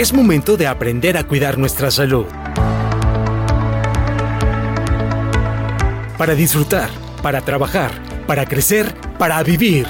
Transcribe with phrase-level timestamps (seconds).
[0.00, 2.24] Es momento de aprender a cuidar nuestra salud.
[6.16, 6.88] Para disfrutar,
[7.22, 7.90] para trabajar,
[8.26, 9.86] para crecer, para vivir.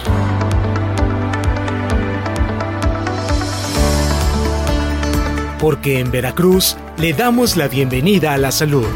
[5.60, 8.88] Porque en Veracruz le damos la bienvenida a la salud.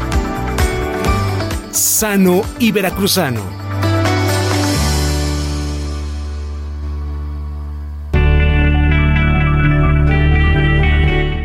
[1.71, 3.64] Sano y veracruzano.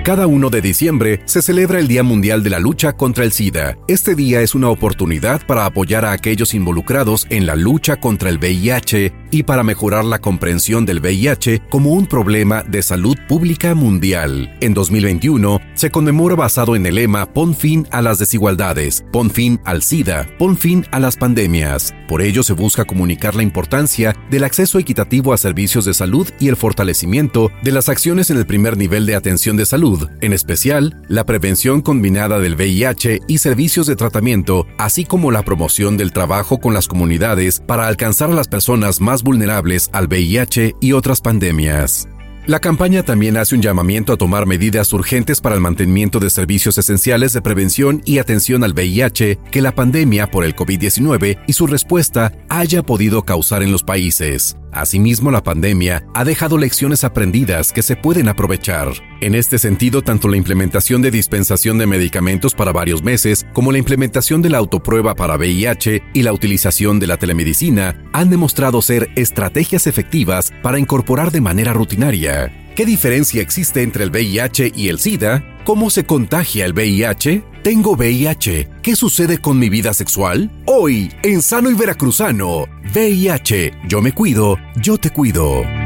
[0.02, 3.76] Cada 1 de diciembre se celebra el Día Mundial de la Lucha contra el SIDA.
[3.86, 8.38] Este día es una oportunidad para apoyar a aquellos involucrados en la lucha contra el
[8.38, 14.56] VIH y para mejorar la comprensión del VIH como un problema de salud pública mundial.
[14.60, 19.60] En 2021 se conmemora basado en el lema Pon fin a las desigualdades, pon fin
[19.66, 21.94] al SIDA, pon fin a las pandemias.
[22.08, 26.48] Por ello se busca comunicar la importancia del acceso equitativo a servicios de salud y
[26.48, 29.90] el fortalecimiento de las acciones en el primer nivel de atención de salud
[30.20, 35.96] en especial la prevención combinada del VIH y servicios de tratamiento, así como la promoción
[35.96, 40.92] del trabajo con las comunidades para alcanzar a las personas más vulnerables al VIH y
[40.92, 42.08] otras pandemias.
[42.50, 46.76] La campaña también hace un llamamiento a tomar medidas urgentes para el mantenimiento de servicios
[46.78, 51.68] esenciales de prevención y atención al VIH que la pandemia por el COVID-19 y su
[51.68, 54.56] respuesta haya podido causar en los países.
[54.72, 58.88] Asimismo, la pandemia ha dejado lecciones aprendidas que se pueden aprovechar.
[59.20, 63.78] En este sentido, tanto la implementación de dispensación de medicamentos para varios meses como la
[63.78, 69.10] implementación de la autoprueba para VIH y la utilización de la telemedicina han demostrado ser
[69.16, 72.39] estrategias efectivas para incorporar de manera rutinaria.
[72.74, 75.44] ¿Qué diferencia existe entre el VIH y el SIDA?
[75.64, 77.42] ¿Cómo se contagia el VIH?
[77.62, 78.68] ¿Tengo VIH?
[78.82, 80.50] ¿Qué sucede con mi vida sexual?
[80.66, 85.79] Hoy, en Sano y Veracruzano, VIH, yo me cuido, yo te cuido.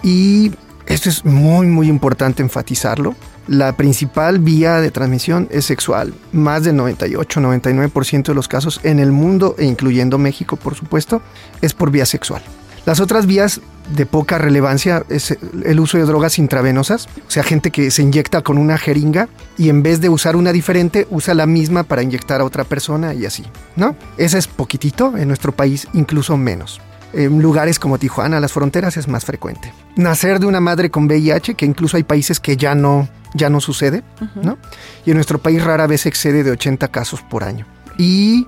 [0.02, 0.52] Y
[0.86, 3.14] esto es muy, muy importante enfatizarlo
[3.46, 6.14] la principal vía de transmisión es sexual.
[6.32, 11.20] Más del 98-99% de los casos en el mundo, e incluyendo México, por supuesto,
[11.60, 12.42] es por vía sexual.
[12.86, 13.60] Las otras vías
[13.94, 18.42] de poca relevancia es el uso de drogas intravenosas, o sea, gente que se inyecta
[18.42, 19.28] con una jeringa
[19.58, 23.12] y en vez de usar una diferente, usa la misma para inyectar a otra persona
[23.12, 23.44] y así,
[23.76, 23.94] ¿no?
[24.16, 26.80] Ese es poquitito, en nuestro país incluso menos.
[27.16, 29.72] En lugares como Tijuana, las fronteras es más frecuente.
[29.96, 33.60] Nacer de una madre con VIH, que incluso hay países que ya no, ya no
[33.60, 34.02] sucede,
[34.42, 34.58] ¿no?
[35.06, 37.66] Y en nuestro país rara vez excede de 80 casos por año.
[37.98, 38.46] Y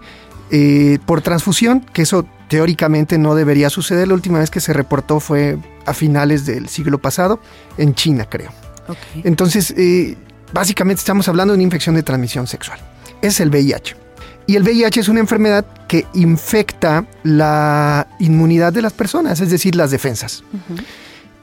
[0.50, 4.08] eh, por transfusión, que eso teóricamente no debería suceder.
[4.08, 7.40] La última vez que se reportó fue a finales del siglo pasado,
[7.78, 8.50] en China, creo.
[9.24, 10.16] Entonces, eh,
[10.52, 12.78] básicamente estamos hablando de una infección de transmisión sexual.
[13.22, 14.05] Es el VIH.
[14.46, 19.74] Y el VIH es una enfermedad que infecta la inmunidad de las personas, es decir,
[19.74, 20.44] las defensas.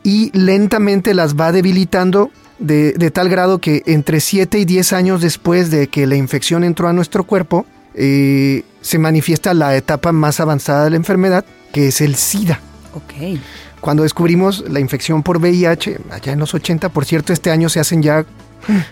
[0.04, 5.22] Y lentamente las va debilitando de, de, tal grado que entre 7 y 10 años
[5.22, 10.40] después de que la infección entró a nuestro cuerpo, eh, se manifiesta la etapa más
[10.40, 12.60] avanzada de la enfermedad, que es el SIDA.
[12.94, 13.40] Ok.
[13.80, 17.80] Cuando descubrimos la infección por VIH, allá en los 80, por cierto, este año se
[17.80, 18.26] hacen ya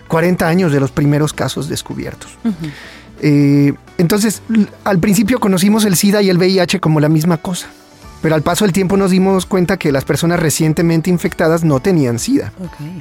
[0.08, 2.30] 40 años de los primeros casos descubiertos.
[3.22, 4.42] Eh, entonces,
[4.84, 7.68] al principio conocimos el SIDA y el VIH como la misma cosa.
[8.20, 12.20] Pero al paso del tiempo nos dimos cuenta que las personas recientemente infectadas no tenían
[12.20, 12.52] SIDA.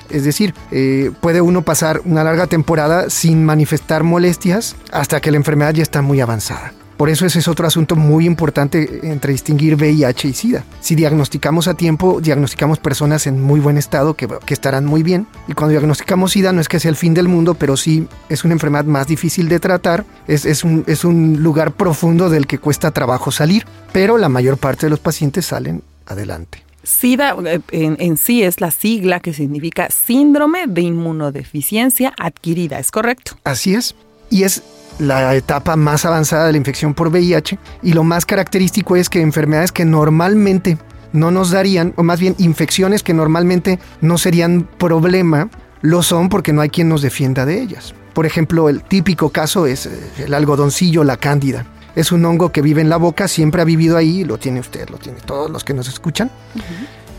[0.10, 5.38] Es decir, eh, puede uno pasar una larga temporada sin manifestar molestias hasta que la
[5.38, 6.74] enfermedad ya está muy avanzada.
[7.02, 10.64] Por eso ese es otro asunto muy importante entre distinguir VIH y SIDA.
[10.82, 15.26] Si diagnosticamos a tiempo, diagnosticamos personas en muy buen estado que, estarán muy bien.
[15.48, 18.44] Y cuando diagnosticamos SIDA no es que sea el fin del mundo, pero sí es
[18.44, 20.06] una enfermedad más difícil de tratar.
[20.28, 24.86] Es, un, es un lugar profundo del que cuesta trabajo salir, pero la mayor parte
[24.86, 26.64] de los pacientes salen adelante.
[26.84, 32.92] SIDA eh, en, en, sí es la sigla que significa síndrome de inmunodeficiencia adquirida, ¿es
[32.92, 33.40] correcto?
[33.44, 33.96] Así es.
[34.30, 34.62] Y es
[35.00, 39.22] la etapa más avanzada de la infección por VIH y lo más característico es que
[39.22, 40.78] enfermedades que normalmente
[41.14, 45.50] no nos darían, o más bien infecciones que normalmente no serían problema,
[45.82, 47.94] lo son porque no hay quien nos defienda de ellas.
[48.14, 51.66] Por ejemplo, el típico caso es eh, el algodoncillo, la cándida.
[51.96, 54.90] Es un hongo que vive en la boca, siempre ha vivido ahí, lo tiene usted,
[54.90, 56.32] lo tiene todos los que nos escuchan,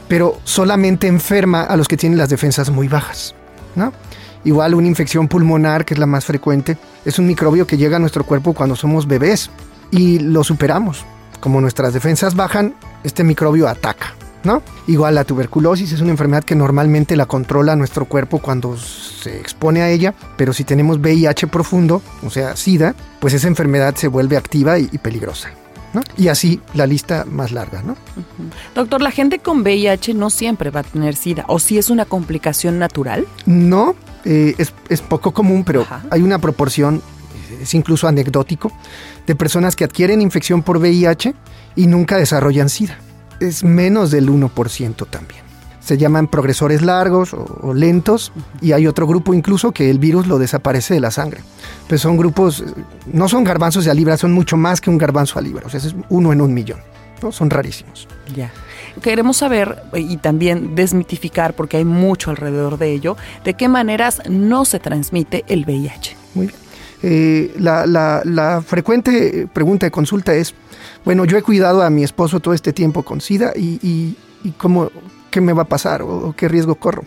[0.09, 3.35] pero solamente enferma a los que tienen las defensas muy bajas.
[3.75, 3.93] ¿no?
[4.45, 8.01] Igual una infección pulmonar, que es la más frecuente, es un microbio que llega a
[8.01, 9.51] nuestro cuerpo cuando somos bebés
[9.91, 11.05] y lo superamos.
[11.41, 12.75] Como nuestras defensas bajan,
[13.05, 14.15] este microbio ataca.
[14.45, 14.61] ¿No?
[14.89, 19.83] Igual la tuberculosis es una enfermedad que normalmente la controla nuestro cuerpo cuando se expone
[19.83, 24.37] a ella, pero si tenemos VIH profundo, o sea, SIDA, pues esa enfermedad se vuelve
[24.37, 25.51] activa y, peligrosa.
[25.93, 26.01] ¿No?
[26.17, 27.97] Y así la lista más larga, ¿no?
[28.75, 31.45] Doctor, ¿la gente con VIH no siempre va a tener SIDA?
[31.49, 33.27] ¿O si es una complicación natural?
[33.45, 33.95] No,
[34.25, 37.03] eh, es, poco común, pero hay una proporción,
[37.61, 38.73] es incluso anecdótico,
[39.27, 41.35] de personas que adquieren infección por VIH
[41.77, 42.99] y nunca desarrollan SIDA.
[43.41, 45.52] Es menos del 1% también.
[45.83, 50.39] Se llaman progresores largos o, lentos y hay otro grupo incluso que el virus lo
[50.39, 51.41] desaparece de la sangre.
[51.89, 52.65] Pues son grupos, eh,
[53.13, 55.71] no son garbanzos de a libra, son mucho más que un garbanzo a libra, o
[55.71, 56.79] sea, es uno en un millón.
[57.23, 57.33] ¿no?
[57.33, 58.09] Son rarísimos.
[58.35, 58.53] Ya.
[59.01, 64.65] Queremos saber y también desmitificar, porque hay mucho alrededor de ello, de qué maneras no
[64.65, 66.17] se transmite el VIH.
[66.35, 66.63] Muy bien.
[67.03, 70.55] Eh, la, frecuente pregunta de consulta es,
[71.05, 74.17] bueno, yo he cuidado a mi esposo todo este tiempo con SIDA y,
[74.57, 74.91] cómo,
[75.33, 77.03] qué me va a pasar o, qué riesgo corro.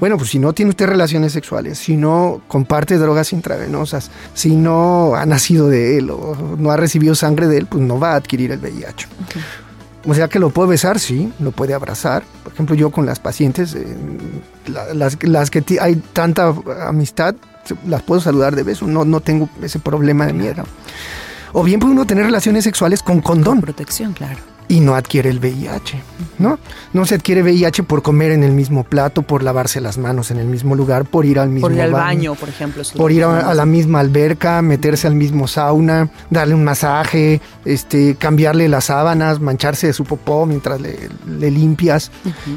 [0.00, 5.14] Bueno, pues si no tiene usted relaciones sexuales, si no comparte drogas intravenosas, si no
[5.14, 8.16] ha nacido de él o no ha recibido sangre de él, pues no va a
[8.16, 9.06] adquirir el VIH.
[10.06, 12.24] O sea que lo puede besar, sí, lo puede abrazar.
[12.42, 13.96] Por ejemplo, yo con las pacientes, eh,
[14.94, 16.54] las, las, que hay tanta
[16.86, 17.34] amistad,
[17.86, 20.64] las puedo saludar de beso, no, no tengo ese problema de miedo.
[21.52, 23.60] O bien puede uno tener relaciones sexuales con condón.
[23.60, 26.02] protección, claro y no adquiere el VIH,
[26.38, 26.58] ¿no?
[26.92, 30.36] No se adquiere VIH por comer en el mismo plato, por lavarse las manos en
[30.38, 33.24] el mismo lugar, por ir al mismo por ir al baño, por ejemplo, por ir
[33.24, 39.40] a, la misma alberca, meterse al mismo sauna, darle un masaje, este, cambiarle las sábanas,
[39.40, 42.10] mancharse de su popó mientras le, limpias,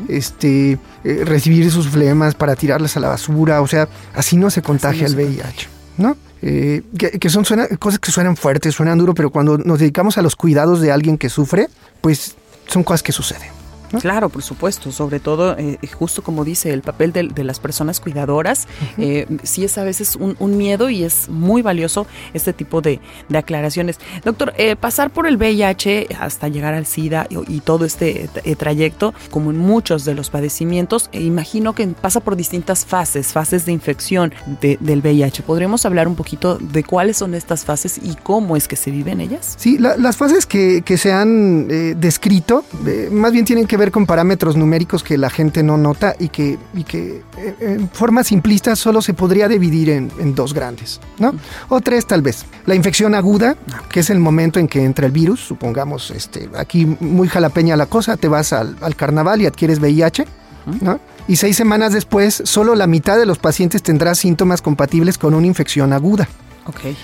[0.10, 4.62] este, eh, recibir sus flemas para tirarlas a la basura, o sea, así no se
[4.62, 6.18] contagia el VIH, ¿no?
[6.44, 7.46] Eh, que, son
[7.78, 11.20] cosas que suenan fuertes, suenan duro, pero cuando nos dedicamos a los cuidados de alguien
[11.20, 11.70] que sufre,
[12.02, 12.36] pues
[12.68, 13.61] son cosas que suceden.
[14.00, 18.68] Claro, por supuesto, sobre todo, eh, justo como dice, el papel de, las personas cuidadoras,
[18.98, 23.00] eh, sí es a veces un, miedo y es muy valioso este tipo de,
[23.34, 24.00] aclaraciones.
[24.24, 29.52] Doctor, eh, pasar por el VIH hasta llegar al SIDA y, todo este trayecto, como
[29.52, 35.00] en muchos de los padecimientos, imagino que pasa por distintas fases, fases de infección del
[35.02, 35.44] VIH.
[35.44, 39.22] ¿Podríamos hablar un poquito de cuáles son estas fases y cómo es que se viven
[39.22, 39.56] ellas?
[39.58, 41.68] Sí, las fases que, que se han
[42.00, 42.64] descrito,
[43.12, 46.60] más bien tienen que ver con parámetros numéricos que la gente no nota y que,
[46.76, 51.34] y que eh, en forma simplista solo se podría dividir en, dos grandes, ¿no?
[51.70, 52.46] O tres tal vez.
[52.68, 53.56] La infección aguda,
[53.90, 57.88] que es el momento en que entra el virus, supongamos, este, aquí muy jalapeña la
[57.88, 60.26] cosa, te vas al, carnaval y adquieres VIH,
[60.82, 61.00] ¿no?
[61.28, 65.48] Y seis semanas después, solo la mitad de los pacientes tendrá síntomas compatibles con una
[65.48, 66.28] infección aguda.
[66.68, 66.96] Ok.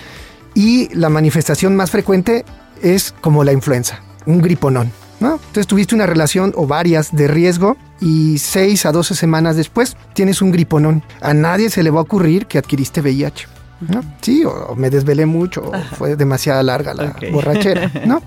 [0.54, 2.44] Y la manifestación más frecuente
[2.82, 4.92] es como la influenza, un griponón.
[5.20, 10.42] Entonces tuviste una relación o varias de riesgo y 6 a 12 semanas después tienes
[10.42, 11.02] un griponón.
[11.20, 13.48] A nadie se le va a ocurrir que adquiriste VIH.
[13.80, 14.02] ¿no?
[14.20, 18.20] Sí, o, me desvelé mucho, o fue demasiado larga la borrachera, ¿no?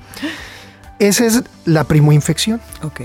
[0.97, 2.61] Esa es la primoinfección.
[2.83, 3.01] Ok.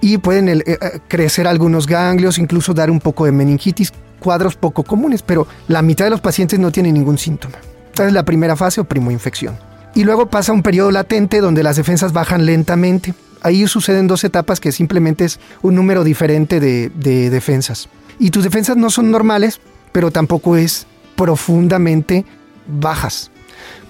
[0.00, 4.82] Y pueden eh, eh, crecer algunos ganglios, incluso dar un poco de meningitis, cuadros poco
[4.82, 7.56] comunes, pero la mitad de los pacientes no tienen ningún síntoma.
[7.88, 11.76] Esta es la primera fase o primoinfección y luego pasa un periodo latente donde las
[11.76, 13.14] defensas bajan lentamente.
[13.42, 17.88] Ahí suceden dos etapas que simplemente es un número diferente de, defensas.
[18.18, 19.60] Y tus defensas no son normales,
[19.92, 22.24] pero tampoco es profundamente
[22.66, 23.30] bajas.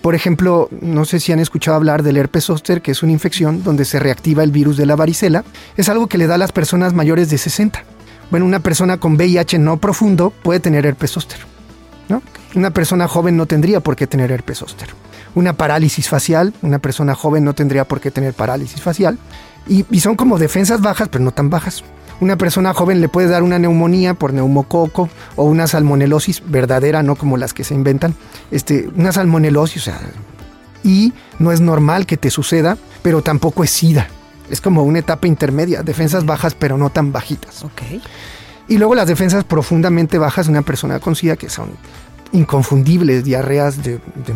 [0.03, 3.65] Por ejemplo, no sé si han escuchado hablar del herpes zóster, que es una infección
[3.65, 5.45] donde se reactiva el virus de la varicela.
[5.77, 7.83] Es algo que le da a las personas mayores de 60.
[8.31, 11.41] Bueno, una persona con VIH no profundo puede tener herpes zóster.
[12.09, 12.23] ¿no?
[12.55, 14.89] Una persona joven no tendría por qué tener herpes zóster
[15.39, 16.53] una parálisis facial.
[16.63, 19.19] Una persona joven no tendría por qué tener parálisis facial.
[19.69, 21.85] Y, son como defensas bajas, pero no tan bajas.
[22.21, 27.15] Una persona joven le puede dar una neumonía por neumococo o una salmonelosis verdadera, no
[27.15, 28.15] como las que se inventan.
[28.51, 30.01] Este, una salmonelosis, o sea,
[30.83, 34.09] y no es normal que te suceda, pero tampoco es SIDA.
[34.51, 37.63] Es como una etapa intermedia, defensas bajas pero no tan bajitas.
[37.63, 38.03] Okay.
[38.67, 41.71] Y luego las defensas profundamente bajas de una persona con SIDA que son
[42.33, 44.35] inconfundibles, diarreas de de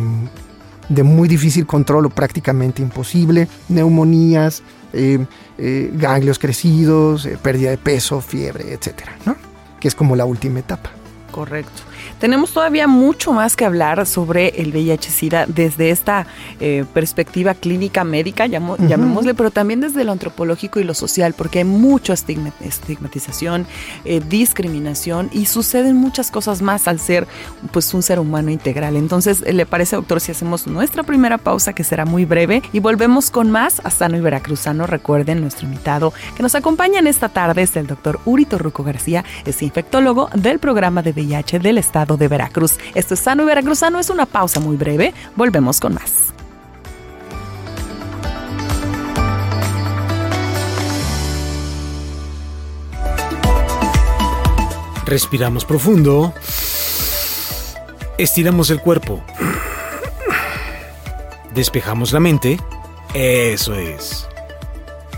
[0.89, 4.63] muy difícil control o prácticamente imposible, neumonías,
[4.93, 5.25] eh,
[5.57, 9.35] eh, ganglios crecidos, eh, pérdida de peso, fiebre, etcétera, ¿no?
[9.79, 10.91] Que es como la última etapa.
[11.31, 11.81] Correcto.
[12.23, 16.25] Tenemos todavía mucho más que hablar sobre el VIH-Sida desde esta
[16.61, 21.65] eh, perspectiva clínica médica, llamémosle, pero también desde lo antropológico y lo social, porque hay
[21.65, 23.67] mucha estigmatización,
[24.05, 27.27] eh, discriminación y suceden muchas cosas más al ser
[27.73, 28.95] pues, un ser humano integral.
[28.95, 33.31] Entonces, ¿le parece, doctor, si hacemos nuestra primera pausa, que será muy breve, y volvemos
[33.31, 34.87] con más a Sano y Veracruzano?
[34.87, 39.25] Recuerden, nuestro invitado que nos acompaña en esta tarde es el doctor Urito Ruco García,
[39.43, 42.77] es infectólogo del programa de VIH del Estado de Veracruz.
[42.95, 45.13] Esto es Sano y Veracruzano, es una pausa muy breve.
[45.35, 46.23] Volvemos con más.
[55.05, 56.33] Respiramos profundo.
[58.17, 59.23] Estiramos el cuerpo.
[61.53, 62.59] Despejamos la mente.
[63.13, 64.27] Eso es.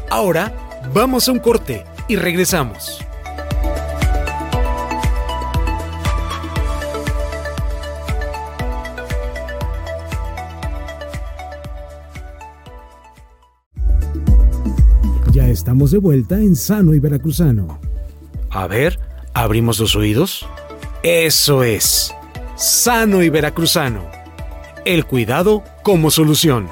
[0.10, 0.54] Ahora
[0.94, 3.05] vamos a un corte y regresamos.
[15.66, 17.80] Estamos de vuelta en Sano y Veracruzano.
[18.52, 19.00] A ver,
[19.34, 20.48] ¿abrimos los oídos?
[21.02, 22.14] Eso es.
[22.56, 24.04] Sano y Veracruzano.
[24.86, 26.68] El cuidado como solución.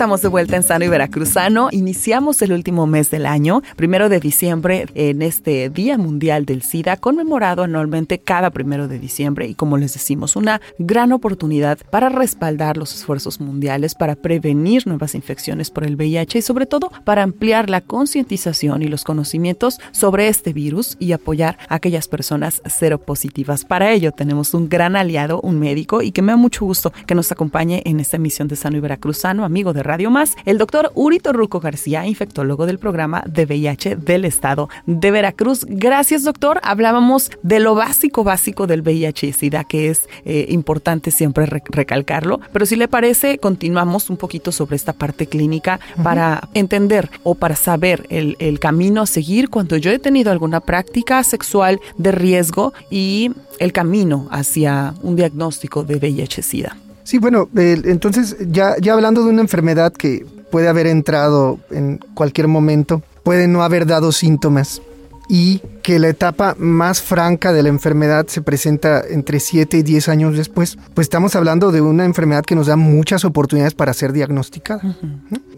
[0.00, 1.68] Estamos de vuelta en Sano y Veracruzano.
[1.72, 6.96] Iniciamos el último mes del año, primero de diciembre, en este Día Mundial del SIDA,
[6.96, 9.46] conmemorado anualmente cada primero de diciembre.
[9.46, 15.14] Y como les decimos, una gran oportunidad para respaldar los esfuerzos mundiales, para prevenir nuevas
[15.14, 20.28] infecciones por el VIH y sobre todo para ampliar la concientización y los conocimientos sobre
[20.28, 23.66] este virus y apoyar a aquellas personas seropositivas.
[23.66, 27.14] Para ello tenemos un gran aliado, un médico, y que me da mucho gusto que
[27.14, 30.92] nos acompañe en esta emisión de Sano y Veracruzano, amigo de Radio Más, el doctor
[30.94, 35.66] Urito Ruco García, infectólogo del programa de VIH del estado de Veracruz.
[35.68, 36.60] Gracias, doctor.
[36.62, 42.38] Hablábamos de lo básico, básico del VIH y SIDA, que es eh, importante siempre recalcarlo.
[42.52, 47.56] Pero si le parece, continuamos un poquito sobre esta parte clínica para entender o para
[47.56, 52.72] saber el, el camino a seguir cuando yo he tenido alguna práctica sexual de riesgo
[52.90, 56.76] y el camino hacia un diagnóstico de VIH-Sida.
[57.04, 62.48] Sí, bueno, entonces ya, ya hablando de una enfermedad que puede haber entrado en cualquier
[62.48, 64.82] momento, puede no haber dado síntomas
[65.30, 70.08] y que la etapa más franca de la enfermedad se presenta entre 7 y 10
[70.08, 74.12] años después, pues estamos hablando de una enfermedad que nos da muchas oportunidades para ser
[74.12, 74.82] diagnosticada.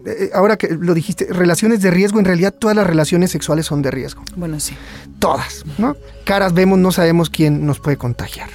[0.05, 3.81] Eh, ahora que lo dijiste, relaciones de riesgo, en realidad todas las relaciones sexuales son
[3.81, 4.21] de riesgo.
[4.35, 4.75] Bueno, sí.
[5.17, 5.97] Todas, ¿no?
[6.23, 8.49] Caras vemos, no sabemos quién nos puede contagiar.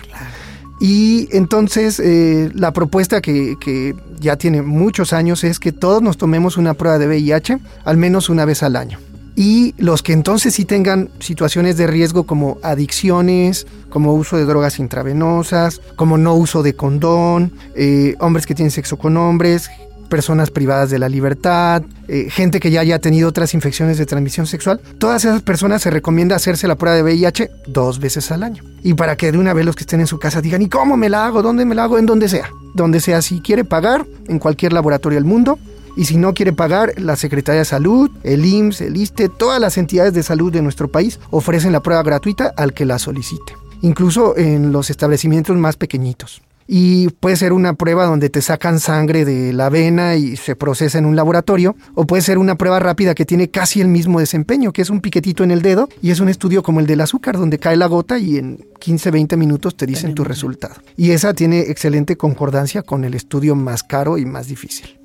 [0.80, 6.18] Y entonces eh, la propuesta que, que, ya tiene muchos años es que todos nos
[6.18, 8.98] tomemos una prueba de VIH al menos una vez al año.
[9.36, 14.80] Y los que entonces sí tengan situaciones de riesgo como adicciones, como uso de drogas
[14.80, 19.70] intravenosas, como no uso de condón, eh, hombres que tienen sexo con hombres,
[20.08, 24.46] personas privadas de la libertad, eh, gente que ya haya tenido otras infecciones de transmisión
[24.46, 28.64] sexual, todas esas personas se recomienda hacerse la prueba de VIH dos veces al año.
[28.82, 30.96] Y para que de una vez los que estén en su casa digan, ¿y cómo
[30.96, 31.42] me la hago?
[31.42, 31.98] ¿Dónde me la hago?
[31.98, 32.50] En donde sea.
[32.74, 35.58] Donde sea, si quiere pagar, en cualquier laboratorio del mundo.
[35.96, 39.78] Y si no quiere pagar, la Secretaría de Salud, el IMSS, el ISTE, todas las
[39.78, 43.54] entidades de salud de nuestro país ofrecen la prueba gratuita al que la solicite.
[43.82, 49.24] Incluso en los establecimientos más pequeñitos y puede ser una prueba donde te sacan sangre
[49.24, 53.14] de la vena y se procesa en un laboratorio, o puede ser una prueba rápida
[53.14, 56.20] que tiene casi el mismo desempeño, que es un piquetito en el dedo y es
[56.20, 59.76] un estudio como el del azúcar, donde cae la gota y en 15, 20 minutos
[59.76, 60.74] te dicen tu resultado.
[60.96, 64.98] Y esa tiene excelente concordancia con el estudio más caro y más difícil.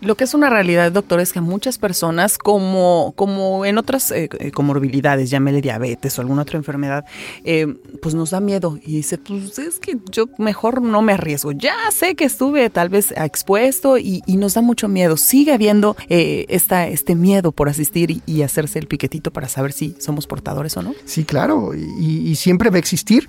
[0.00, 4.28] Lo que es una realidad, doctor, es que muchas personas, como, como en otras eh,
[4.38, 7.04] eh, comorbilidades, llámele diabetes o alguna otra enfermedad,
[7.44, 7.66] eh,
[8.00, 11.52] pues nos da miedo y dice, pues es que yo mejor no me arriesgo.
[11.52, 15.16] Ya sé que estuve tal vez expuesto y, nos da mucho miedo.
[15.16, 20.26] Sigue habiendo esta, este miedo por asistir y, hacerse el piquetito para saber si somos
[20.26, 20.94] portadores o no.
[21.04, 23.28] Sí, claro, y, siempre va a existir,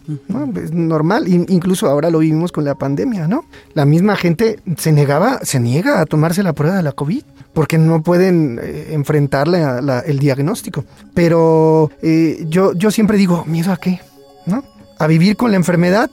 [0.56, 3.46] Es normal, incluso ahora lo vivimos con la pandemia, ¿no?
[3.74, 7.78] La misma gente se negaba, se niega a tomar la prueba de la COVID porque
[7.78, 10.86] no pueden eh, enfrentarle a el diagnóstico.
[11.14, 14.00] Pero eh, yo, yo siempre digo, ¿miedo a qué?
[14.46, 14.64] ¿No?
[14.98, 16.10] A vivir con la enfermedad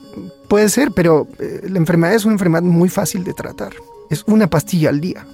[0.47, 3.73] puede ser, pero eh, la enfermedad es una enfermedad muy fácil de tratar.
[4.09, 5.25] Es una pastilla al día,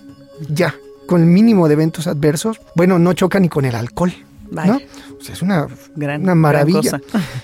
[0.50, 0.75] ya,
[1.08, 2.60] con el mínimo de eventos adversos.
[2.75, 4.13] Bueno, no choca ni con el alcohol.
[4.51, 4.79] ¿no?
[5.32, 7.00] es una, una maravilla.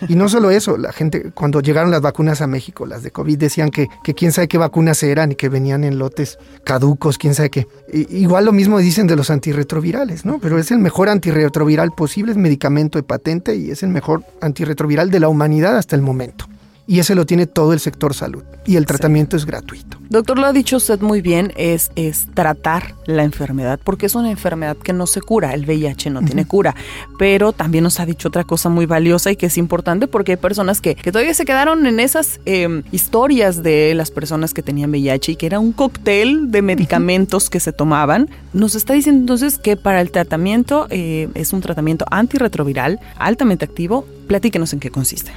[0.07, 3.37] y no solo eso, la gente, cuando llegaron las vacunas a México, las de COVID,
[3.37, 7.33] decían que, que quién sabe qué vacunas eran y que venían en lotes caducos, quién
[7.33, 7.67] sabe qué.
[7.91, 10.39] igual lo mismo dicen de los antirretrovirales, ¿no?
[10.39, 15.09] Pero es el mejor antirretroviral posible, es medicamento de patente y es el mejor antirretroviral
[15.09, 16.45] de la humanidad hasta el momento
[16.89, 19.99] y ese lo tiene todo el sector salud y el tratamiento es gratuito.
[20.09, 24.31] Doctor, lo ha dicho usted muy bien, es, es tratar la enfermedad porque es una
[24.31, 26.75] enfermedad que no se cura, el VIH no tiene cura,
[27.19, 30.37] pero también nos ha dicho otra cosa muy valiosa y que es importante porque hay
[30.37, 35.33] personas que, todavía se quedaron en esas em, historias de las personas que tenían VIH
[35.33, 38.31] y que era un cóctel de medicamentos que se tomaban.
[38.51, 44.07] Nos está diciendo entonces que para el tratamiento eh, es un tratamiento antirretroviral altamente activo.
[44.27, 45.31] Platíquenos en qué consiste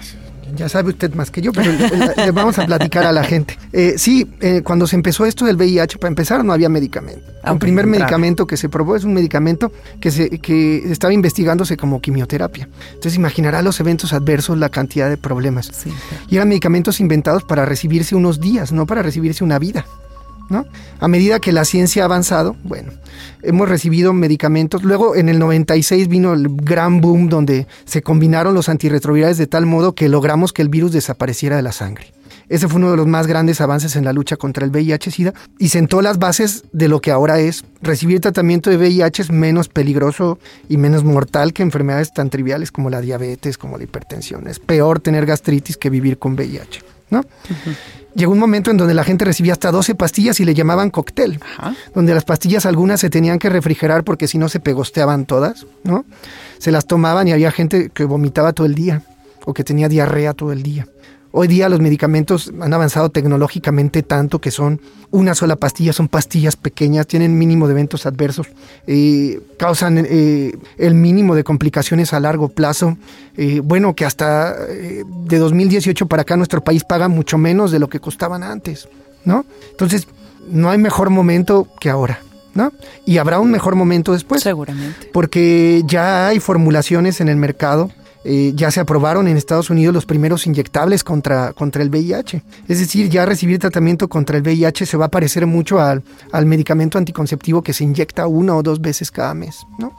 [0.55, 3.59] ya sabe usted más que yo, pero le, vamos a platicar a la gente.
[3.73, 7.23] Eh, sí, eh, cuando se empezó esto del VIH, para empezar, no había medicamento.
[7.45, 12.01] el primer medicamento que se probó es un medicamento que, se, que estaba investigándose como
[12.01, 12.69] quimioterapia.
[12.89, 15.71] Entonces imaginará los eventos adversos, la cantidad de problemas.
[16.29, 19.87] Y eran medicamentos inventados para recibirse unos días, no para recibirse una vida.
[21.01, 22.93] A medida que la ciencia ha avanzado, bueno,
[23.43, 24.83] hemos recibido medicamentos.
[24.83, 29.67] Luego en el 96 vino el gran boom donde se combinaron los antirretrovirales de tal
[29.67, 32.13] modo que logramos que el virus desapareciera de la sangre.
[32.49, 35.69] Ese fue uno de los más grandes avances en la lucha contra el VIH-Sida y
[35.71, 37.65] sentó las bases de lo que ahora es.
[37.81, 42.91] Recibir tratamiento de VIH es menos peligroso y menos mortal que enfermedades tan triviales como
[42.91, 44.49] la diabetes, como la hipertensión.
[44.49, 47.23] Es peor tener gastritis que vivir con VIH, ¿no?
[48.15, 51.41] Llegó un momento en donde la gente recibía hasta 12 pastillas y le llamaban cóctel,
[51.95, 56.05] donde las pastillas algunas se tenían que refrigerar porque si no se pegosteaban todas, ¿no?
[56.59, 59.03] Se las tomaban y había gente que vomitaba todo el día
[59.45, 60.87] o que tenía diarrea todo el día.
[61.35, 66.57] Hoy día los medicamentos han avanzado tecnológicamente tanto que son una sola pastilla, son pastillas
[66.57, 68.49] pequeñas, tienen mínimo de eventos adversos,
[68.87, 72.99] eh, causan eh, el mínimo de complicaciones a largo plazo.
[73.39, 77.89] Eh, bueno, que hasta de 2018 para acá nuestro país paga mucho menos de lo
[77.89, 78.87] que costaban antes,
[79.25, 79.47] ¿no?
[79.71, 80.07] Entonces,
[80.51, 82.21] no hay mejor momento que ahora.
[82.55, 82.71] ¿no?
[83.07, 84.43] Y habrá un mejor momento después.
[84.43, 85.09] Seguramente.
[85.11, 87.91] Porque ya hay formulaciones en el mercado
[88.25, 92.43] eh, ya se aprobaron en Estados Unidos los primeros inyectables contra, contra el VIH.
[92.69, 96.47] Es decir, ya recibir tratamiento contra el VIH se va a parecer mucho al, al
[96.47, 99.93] medicamento anticonceptivo que se inyecta una o dos veces cada mes, ¿no?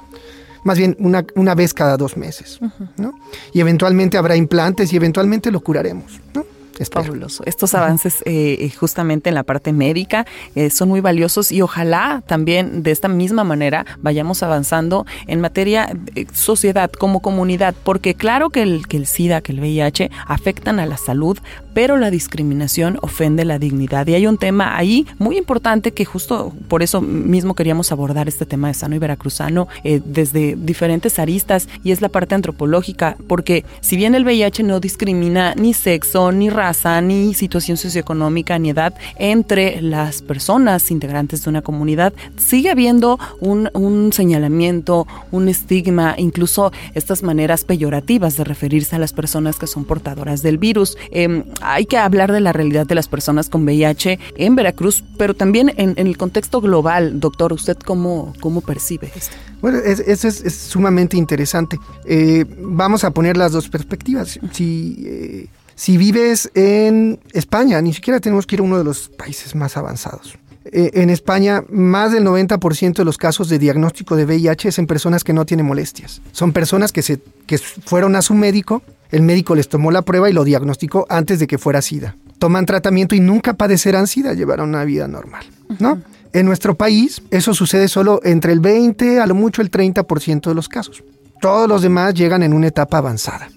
[0.63, 2.59] Más bien una, una vez cada dos meses,
[2.95, 3.13] ¿no?
[3.51, 6.45] Y eventualmente habrá implantes y eventualmente lo curaremos, ¿no?
[6.79, 7.43] Es fabuloso.
[7.45, 12.23] Estos avances eh, eh, justamente en la parte médica eh, son muy valiosos y ojalá
[12.25, 18.49] también de esta misma manera vayamos avanzando en materia de sociedad como comunidad, porque claro
[18.49, 21.37] que el, que el SIDA, que el VIH afectan a la salud,
[21.73, 24.07] pero la discriminación ofende la dignidad.
[24.07, 28.45] Y hay un tema ahí muy importante que justo por eso mismo queríamos abordar este
[28.45, 33.95] tema de sano y veracruzano desde diferentes aristas y es la parte antropológica, porque si
[33.95, 39.81] bien el VIH no discrimina ni sexo, ni raza, ni situación socioeconómica, ni edad entre
[39.81, 47.63] las personas integrantes de una comunidad, sigue habiendo un, señalamiento, un estigma, incluso estas maneras
[47.63, 50.97] peyorativas de referirse a las personas que son portadoras del virus.
[51.11, 55.33] Em, hay que hablar de la realidad de las personas con VIH en Veracruz, pero
[55.33, 57.19] también en, el contexto global.
[57.19, 59.35] Doctor, ¿usted cómo, cómo percibe esto?
[59.61, 61.79] Bueno, eso es, sumamente interesante.
[62.05, 64.39] Eh, vamos a poner las dos perspectivas.
[64.51, 69.09] Si eh, si vives en España, ni siquiera tenemos que ir a uno de los
[69.09, 70.37] países más avanzados.
[70.65, 74.87] Eh, en España, más del 90% de los casos de diagnóstico de VIH es en
[74.87, 76.21] personas que no tienen molestias.
[76.31, 80.29] Son personas que, se, que fueron a su médico, el médico les tomó la prueba
[80.29, 82.15] y lo diagnosticó antes de que fuera SIDA.
[82.39, 85.45] Toman tratamiento y nunca padecerán SIDA, llevarán una vida normal,
[85.79, 86.01] ¿no?
[86.33, 90.55] En nuestro país, eso sucede solo entre el 20, a lo mucho el 30% de
[90.55, 91.03] los casos.
[91.39, 93.49] Todos los demás llegan en una etapa avanzada.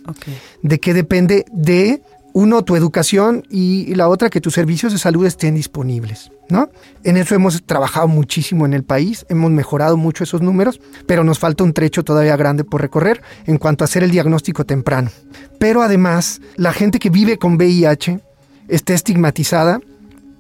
[0.63, 1.47] ¿De qué depende?
[1.53, 2.03] De,
[2.37, 6.31] uno, tu educación y la otra, que tus servicios de salud estén disponibles.
[6.51, 6.69] ¿no?
[7.03, 11.39] En eso hemos trabajado muchísimo en el país, hemos mejorado mucho esos números, pero nos
[11.39, 15.11] falta un trecho todavía grande por recorrer en cuanto a hacer el diagnóstico temprano.
[15.59, 18.21] Pero además, la gente que vive con VIH
[18.69, 19.81] está estigmatizada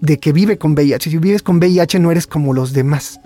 [0.00, 1.10] de que vive con VIH.
[1.10, 3.20] Si vives con VIH no eres como los demás.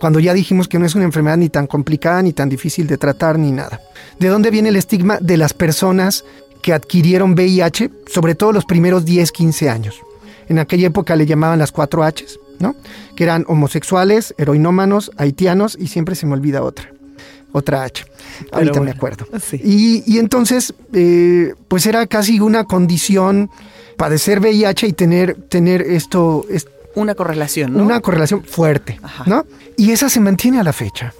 [0.00, 2.98] Cuando ya dijimos que no es una enfermedad ni tan complicada, ni tan difícil de
[2.98, 3.80] tratar, ni nada.
[4.18, 6.24] ¿De dónde viene el estigma de las personas
[6.62, 10.00] que adquirieron VIH, sobre todo los primeros 10, 15 años?
[10.48, 12.76] En aquella época le llamaban las 4 Hs, ¿no?
[13.16, 16.90] Que eran homosexuales, heroinómanos, haitianos y siempre se me olvida otra.
[17.52, 18.04] Otra H.
[18.50, 19.26] Ahorita me acuerdo.
[19.52, 23.50] Y, entonces, eh, pues era casi una condición
[23.98, 26.46] padecer VIH y tener, tener esto...
[26.94, 27.82] una correlación, ¿no?
[27.82, 29.44] Una correlación fuerte, ¿no?
[29.76, 31.12] Y esa se mantiene a la fecha,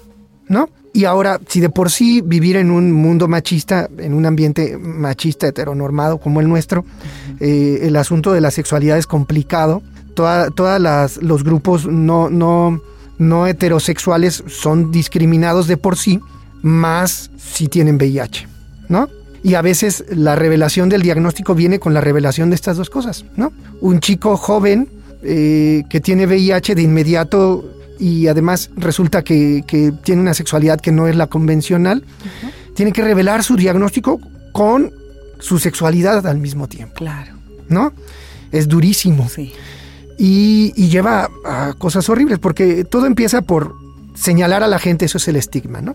[0.49, 0.71] ¿no?
[0.95, 5.47] Y ahora, si de por sí vivir en un mundo machista, en un ambiente machista
[5.49, 6.85] heteronormado como el nuestro,
[7.41, 9.83] eh, el asunto de la sexualidad es complicado.
[10.15, 12.83] Todos los grupos no, no,
[13.19, 16.21] no heterosexuales son discriminados de por sí,
[16.61, 18.47] más si tienen VIH,
[18.91, 19.09] ¿no?
[19.43, 23.25] Y a veces la revelación del diagnóstico viene con la revelación de estas dos cosas,
[23.37, 23.53] ¿no?
[23.81, 24.89] Un chico joven
[25.23, 27.65] eh, que tiene VIH de inmediato
[28.03, 29.65] y además resulta que,
[30.03, 32.05] tiene una sexualidad que no es la convencional,
[32.75, 34.21] tiene que revelar su diagnóstico
[34.53, 34.93] con
[35.39, 36.95] su sexualidad al mismo tiempo.
[36.97, 37.35] Claro.
[37.69, 37.93] ¿No?
[38.51, 39.29] Es durísimo.
[39.29, 39.53] Sí.
[40.19, 43.77] Y, y lleva a cosas horribles, porque todo empieza por
[44.15, 45.95] señalar a la gente, eso es el estigma, ¿no?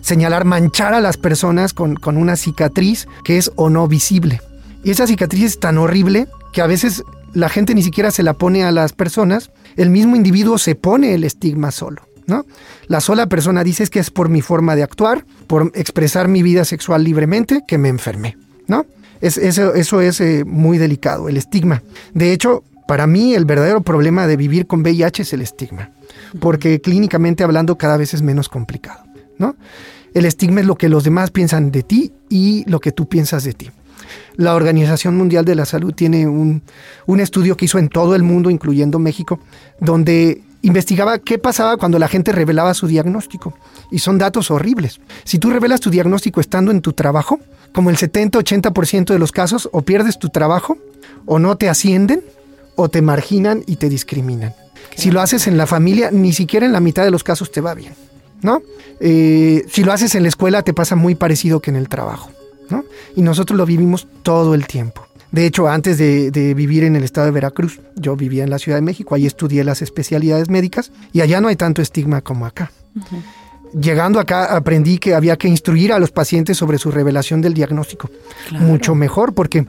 [0.00, 4.40] Señalar, manchar a las personas con, una cicatriz que es o no visible.
[4.84, 8.34] Y esa cicatriz es tan horrible que a veces la gente ni siquiera se la
[8.34, 12.02] pone a las personas, el mismo individuo se pone el estigma solo.
[12.26, 12.46] ¿No?
[12.86, 16.64] La sola persona dice que es por mi forma de actuar, por expresar mi vida
[16.64, 18.36] sexual libremente, que me enfermé,
[18.68, 18.86] ¿no?
[19.20, 21.82] Es, eso, eso es eh, muy delicado, el estigma.
[22.14, 25.90] De hecho, para mí el verdadero problema de vivir con VIH es el estigma
[26.38, 29.02] porque clínicamente hablando cada vez es menos complicado,
[29.38, 29.56] ¿no?
[30.14, 33.44] El estigma es lo que los demás piensan de ti y lo que tú piensas
[33.44, 33.70] de ti.
[34.36, 36.62] La Organización Mundial de la Salud tiene un,
[37.20, 39.40] estudio que hizo en todo el mundo, incluyendo México,
[39.80, 43.54] donde investigaba qué pasaba cuando la gente revelaba su diagnóstico.
[43.90, 45.00] Y son datos horribles.
[45.24, 47.40] Si tú revelas tu diagnóstico estando en tu trabajo,
[47.72, 50.76] como el 70-80% de los casos, o pierdes tu trabajo,
[51.26, 52.22] o no te ascienden,
[52.76, 54.54] o te marginan y te discriminan.
[54.96, 57.60] Si lo haces en la familia, ni siquiera en la mitad de los casos te
[57.60, 57.94] va bien,
[58.42, 58.62] ¿no?
[59.00, 62.30] Eh, si lo haces en la escuela, te pasa muy parecido que en el trabajo,
[62.70, 62.84] ¿no?
[63.16, 65.06] Y nosotros lo vivimos todo el tiempo.
[65.32, 68.78] De hecho, antes de, vivir en el estado de Veracruz, yo vivía en la Ciudad
[68.78, 72.72] de México, ahí estudié las especialidades médicas y allá no hay tanto estigma como acá.
[73.78, 78.10] Llegando acá aprendí que había que instruir a los pacientes sobre su revelación del diagnóstico.
[78.58, 79.66] Mucho mejor, porque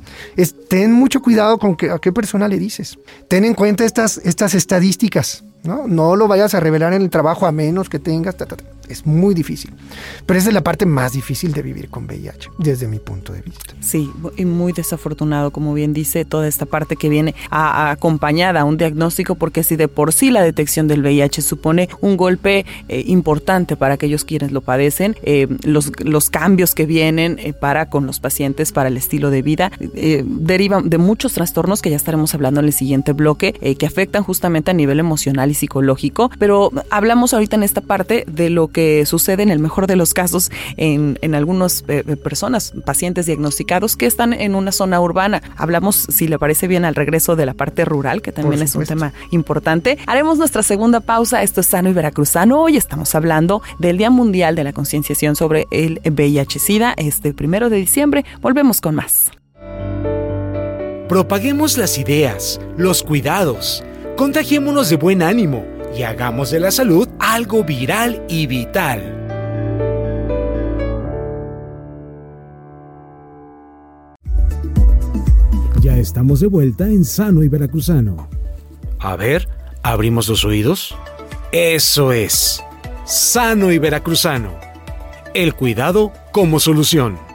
[0.67, 2.97] ten mucho cuidado con que, a qué persona le dices.
[3.27, 5.43] Ten en cuenta estas, estas estadísticas.
[5.63, 5.87] ¿No?
[5.87, 8.35] No lo vayas a revelar en el trabajo a menos que tengas...
[8.89, 9.73] Es muy difícil.
[10.25, 13.41] Pero esa es la parte más difícil de vivir con VIH, desde mi punto de
[13.41, 13.73] vista.
[13.79, 18.75] Sí, y muy desafortunado, como bien dice, toda esta parte que viene acompañada a un
[18.75, 23.77] diagnóstico, porque si de por sí la detección del VIH supone un golpe eh, importante
[23.77, 28.19] para aquellos quienes lo padecen, eh, los, los cambios que vienen eh, para con los
[28.19, 32.65] pacientes, para el estilo de vida, derivan de muchos trastornos que ya estaremos hablando en
[32.65, 37.63] el siguiente bloque, que afectan justamente a nivel emocional y psicológico, pero hablamos ahorita en
[37.63, 41.83] esta parte de lo que sucede en el mejor de los casos en, en algunas
[41.87, 45.41] eh, eh, personas, pacientes diagnosticados que están en una zona urbana.
[45.57, 48.85] Hablamos, si le parece bien, al regreso de la parte rural, que también es un
[48.85, 49.97] tema importante.
[50.07, 51.43] Haremos nuestra segunda pausa.
[51.43, 52.61] Esto es Sano y Veracruzano.
[52.61, 57.77] Hoy estamos hablando del Día Mundial de la Concienciación sobre el VIH-Sida, este primero de
[57.77, 58.25] diciembre.
[58.41, 59.31] Volvemos con más.
[61.11, 63.83] Propaguemos las ideas, los cuidados,
[64.21, 65.65] contagiémonos de buen ánimo
[65.97, 69.01] y hagamos de la salud algo viral y vital.
[75.81, 78.29] Ya estamos de vuelta en Sano y Veracruzano.
[78.99, 79.49] A ver,
[79.81, 80.95] ¿abrimos los oídos?
[81.51, 82.63] Eso es.
[83.05, 84.51] Sano y Veracruzano.
[85.33, 87.30] El cuidado como solución.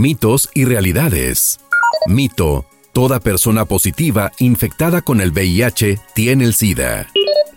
[0.00, 1.60] Mitos y realidades.
[2.06, 2.64] Mito.
[2.94, 7.06] Toda persona positiva infectada con el VIH tiene el SIDA.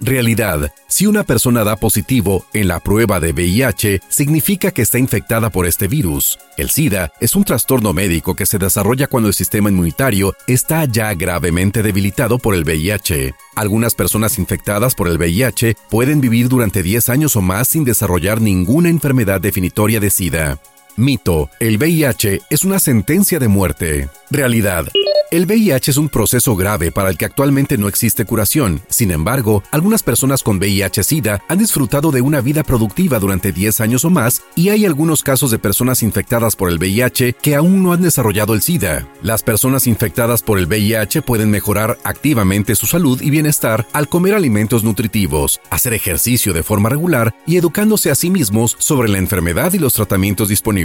[0.02, 0.74] Realidad.
[0.90, 5.66] Si una persona da positivo en la prueba de VIH, significa que está infectada por
[5.66, 6.38] este virus.
[6.58, 11.14] El SIDA es un trastorno médico que se desarrolla cuando el sistema inmunitario está ya
[11.14, 13.36] gravemente debilitado por el VIH.
[13.56, 18.42] Algunas personas infectadas por el VIH pueden vivir durante 10 años o más sin desarrollar
[18.42, 20.60] ninguna enfermedad definitoria de SIDA.
[20.96, 21.50] Mito.
[21.60, 24.10] El VIH es una sentencia de muerte.
[24.30, 24.88] Realidad.
[25.34, 28.82] El VIH es un proceso grave para el que actualmente no existe curación.
[28.88, 34.06] Sin embargo, algunas personas con VIH-Sida han disfrutado de una vida productiva durante 10 años
[34.06, 37.94] o más y hay algunos casos de personas infectadas por el VIH que aún no
[37.94, 39.08] han desarrollado el SIDA.
[39.24, 44.36] Las personas infectadas por el VIH pueden mejorar activamente su salud y bienestar al comer
[44.36, 49.74] alimentos nutritivos, hacer ejercicio de forma regular y educándose a sí mismos sobre la enfermedad
[49.74, 50.83] y los tratamientos disponibles.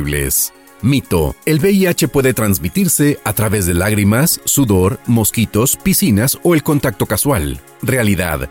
[0.83, 1.35] Mito.
[1.45, 7.61] El VIH puede transmitirse a través de lágrimas, sudor, mosquitos, piscinas o el contacto casual.
[7.83, 8.49] Realidad.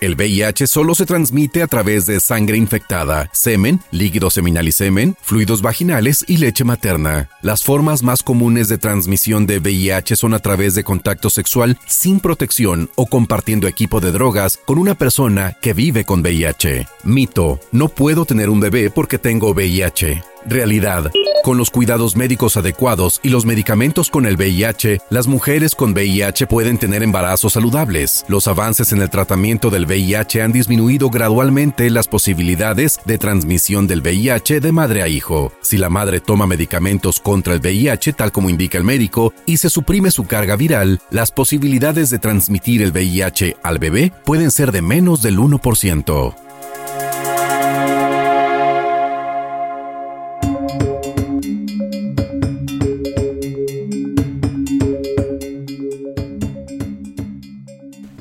[0.00, 5.16] El VIH solo se transmite a través de sangre infectada, semen, líquido seminal y semen,
[5.22, 7.30] fluidos vaginales y leche materna.
[7.40, 12.20] Las formas más comunes de transmisión de VIH son a través de contacto sexual sin
[12.20, 16.86] protección o compartiendo equipo de drogas con una persona que vive con VIH.
[17.04, 20.33] Mito, no puedo tener un bebé porque tengo VIH.
[20.46, 21.10] Realidad.
[21.42, 26.46] Con los cuidados médicos adecuados y los medicamentos con el VIH, las mujeres con VIH
[26.46, 28.24] pueden tener embarazos saludables.
[28.28, 34.00] Los avances en el tratamiento del VIH han disminuido gradualmente las posibilidades de transmisión del
[34.00, 35.52] VIH de madre a hijo.
[35.62, 39.70] Si la madre toma medicamentos contra el VIH tal como indica el médico y se
[39.70, 44.82] suprime su carga viral, las posibilidades de transmitir el VIH al bebé pueden ser de
[44.82, 46.34] menos del 1%.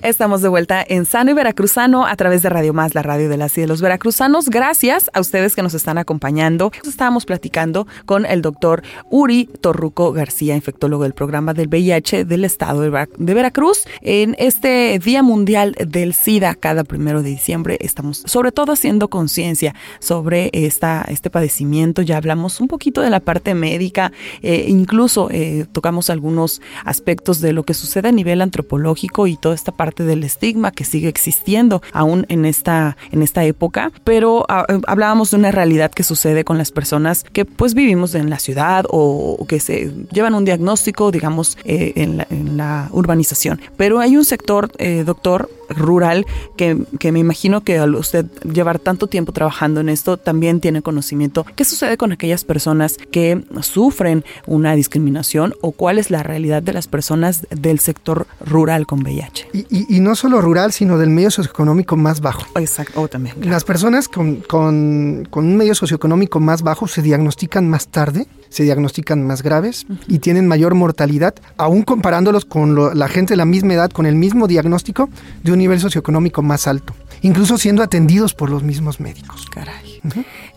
[0.04, 3.38] Estamos de vuelta en Sano y Veracruzano a través de Radio Más, la radio de
[3.38, 4.50] las y de los veracruzanos.
[4.50, 6.74] Gracias a ustedes que nos están acompañando.
[6.86, 12.82] Estábamos platicando con el doctor Uri Torruco García, infectólogo del programa del VIH del estado
[12.82, 13.86] de Veracruz.
[14.02, 19.74] En este Día Mundial del SIDA, cada primero de diciembre, estamos sobre todo haciendo conciencia
[20.00, 22.02] sobre esta, este padecimiento.
[22.02, 24.12] Ya hablamos un poquito de la parte médica,
[24.42, 29.56] eh, incluso eh, tocamos algunos aspectos de lo que sucede a nivel antropológico y toda
[29.56, 34.66] esta parte del estigma que sigue existiendo aún en esta, en esta época, pero ah,
[34.68, 38.40] eh, hablábamos de una realidad que sucede con las personas que pues vivimos en la
[38.40, 43.60] ciudad o, que se llevan un diagnóstico, digamos, eh, en, la, urbanización.
[43.78, 46.26] Pero hay un sector, eh, doctor, rural
[46.58, 50.82] que, que, me imagino que al usted llevar tanto tiempo trabajando en esto también tiene
[50.82, 51.46] conocimiento.
[51.56, 56.74] ¿Qué sucede con aquellas personas que sufren una discriminación o cuál es la realidad de
[56.74, 59.48] las personas del sector rural con VIH?
[59.54, 62.46] Y, no solo rural, sino del medio socioeconómico más bajo.
[62.60, 63.36] Exacto, también.
[63.42, 68.64] Las personas con, con, con un medio socioeconómico más bajo se diagnostican más tarde se
[68.64, 73.74] diagnostican más graves y tienen mayor mortalidad, aún comparándolos con la gente de la misma
[73.74, 75.10] edad, con el mismo diagnóstico,
[75.42, 79.48] de un nivel socioeconómico más alto, incluso siendo atendidos por los mismos médicos.
[79.50, 80.02] Caray.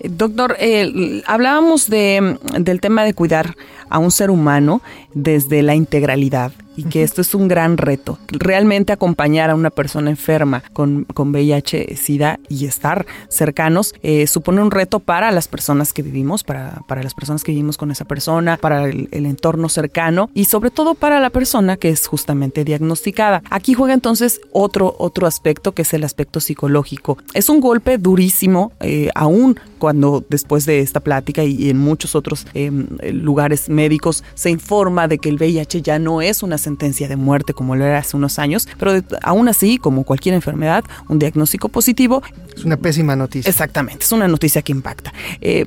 [0.01, 3.57] Eh, doctor, eh, hablábamos de, del tema de cuidar
[3.89, 4.83] a un ser humano
[5.15, 8.19] desde la integralidad y que esto es un gran reto.
[8.29, 14.63] Realmente acompañar a una persona enferma con, con VIH, SIDA y estar cercanos eh, supone
[14.63, 18.05] un reto para las personas que vivimos, para, para las personas que vivimos con esa
[18.05, 23.43] persona, para el, entorno cercano y sobre todo para la persona que es justamente diagnosticada.
[23.51, 27.19] Aquí juega entonces otro, otro aspecto que es el aspecto psicológico.
[27.35, 32.47] Es un golpe durísimo, eh, aún cuando después de esta plática y, en muchos otros
[32.55, 37.15] em, lugares médicos se informa de que el VIH ya no es una sentencia de
[37.15, 38.91] muerte como lo era hace unos años, pero
[39.23, 42.23] aún así, como cualquier enfermedad, un diagnóstico positivo...
[42.57, 43.49] Es una pésima noticia.
[43.49, 45.13] Exactamente, es una noticia que impacta.
[45.41, 45.65] Eh,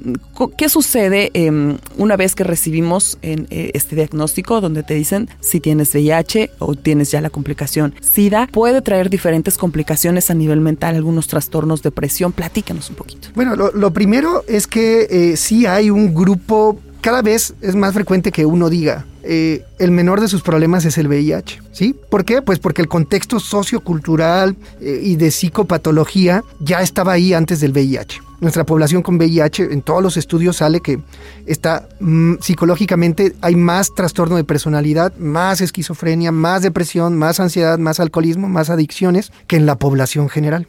[0.57, 5.59] ¿Qué sucede em, una vez que recibimos en, eh, este diagnóstico donde te dicen si
[5.59, 8.47] tienes VIH o tienes ya la complicación SIDA?
[8.51, 12.33] Puede traer diferentes complicaciones a nivel mental, algunos trastornos, depresión.
[12.33, 13.29] Platícanos un poquito.
[13.35, 18.31] Bueno, lo, primero es que eh, sí hay un grupo cada vez es más frecuente
[18.31, 21.61] que uno diga, eh, el menor de sus problemas es el VIH.
[21.71, 21.95] ¿Sí?
[22.09, 22.41] ¿Por qué?
[22.41, 28.21] Pues porque el contexto sociocultural eh, y de psicopatología ya estaba ahí antes del VIH.
[28.41, 30.99] Nuestra población con VIH, en todos los estudios sale que
[31.45, 37.99] está mm, psicológicamente hay más trastorno de personalidad, más esquizofrenia, más depresión, más ansiedad, más
[37.99, 40.67] alcoholismo, más adicciones que en la población general.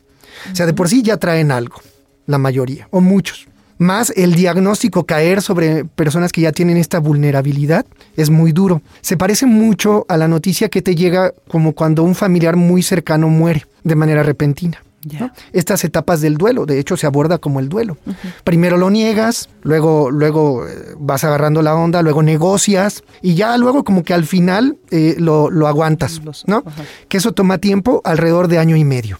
[0.52, 1.80] O sea, de por sí ya traen algo,
[2.26, 3.46] la mayoría, o muchos
[3.80, 8.82] más el diagnóstico caer sobre personas que ya tienen esta vulnerabilidad es muy duro.
[9.00, 13.28] Se parece mucho a la noticia que te llega como cuando un familiar muy cercano
[13.28, 14.82] muere de manera repentina.
[15.52, 17.96] Estas etapas del duelo, de hecho se aborda como el duelo.
[18.44, 23.82] Primero lo niegas, luego, luego eh, vas agarrando la onda, luego negocias y ya luego
[23.82, 26.64] como que al final eh, lo, aguantas, ¿no?
[27.08, 29.18] Que eso toma tiempo, alrededor de año y medio.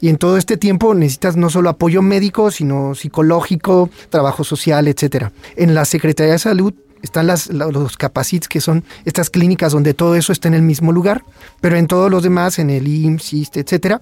[0.00, 5.32] Y en todo este tiempo necesitas no solo apoyo médico, sino psicológico, trabajo social, etcétera.
[5.56, 10.14] En la Secretaría de Salud están las, los capacits, que son estas clínicas donde todo
[10.14, 11.22] eso está en el mismo lugar,
[11.60, 14.00] pero en todos los demás, en el IMSS, etcétera,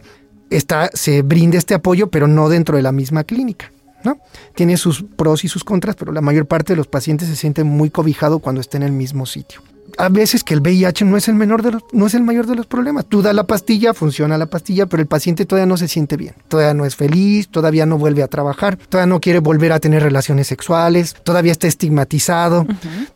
[0.51, 3.73] está, se brinda este apoyo, pero no dentro de la misma clínica.
[4.05, 4.19] ¿no?
[4.55, 7.67] Tiene sus pros y sus contras, pero la mayor parte de los pacientes se sienten
[7.67, 9.61] muy cobijados cuando estén en el mismo sitio
[9.99, 12.47] a veces que el VIH no es el menor de los, no es el mayor
[12.47, 13.07] de los problemas.
[13.07, 16.35] Tú das la pastilla, funciona la pastilla, pero el paciente todavía no se siente bien,
[16.49, 20.03] todavía no es feliz, todavía no vuelve a trabajar, todavía no quiere volver a tener
[20.03, 22.67] relaciones sexuales, todavía está estigmatizado,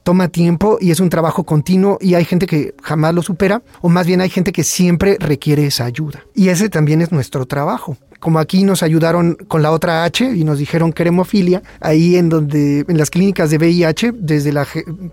[0.03, 3.89] toma tiempo y es un trabajo continuo y hay gente que jamás lo supera o
[3.89, 6.25] más bien hay gente que siempre requiere esa ayuda.
[6.35, 10.45] Y ese también es nuestro trabajo como aquí nos ayudaron con la otra H y
[10.45, 14.67] nos dijeron que hemofilia, ahí en donde en las clínicas de VIH, desde la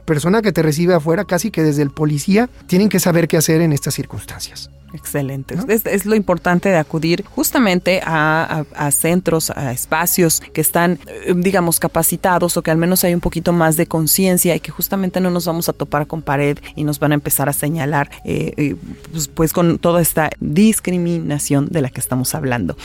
[0.06, 3.62] persona que te recibe afuera, casi que desde el policía, tienen que saber qué hacer
[3.62, 4.70] en estas circunstancias.
[4.93, 5.56] Excelente.
[5.67, 12.56] Es, lo importante de acudir justamente a, centros, a espacios que están, eh, digamos, capacitados
[12.56, 15.45] o que al menos hay un poquito más de conciencia y que justamente no nos
[15.45, 18.76] vamos a topar con pared y nos van a empezar a señalar, eh, eh,
[19.12, 22.78] pues, pues, con toda esta discriminación de la que estamos hablando.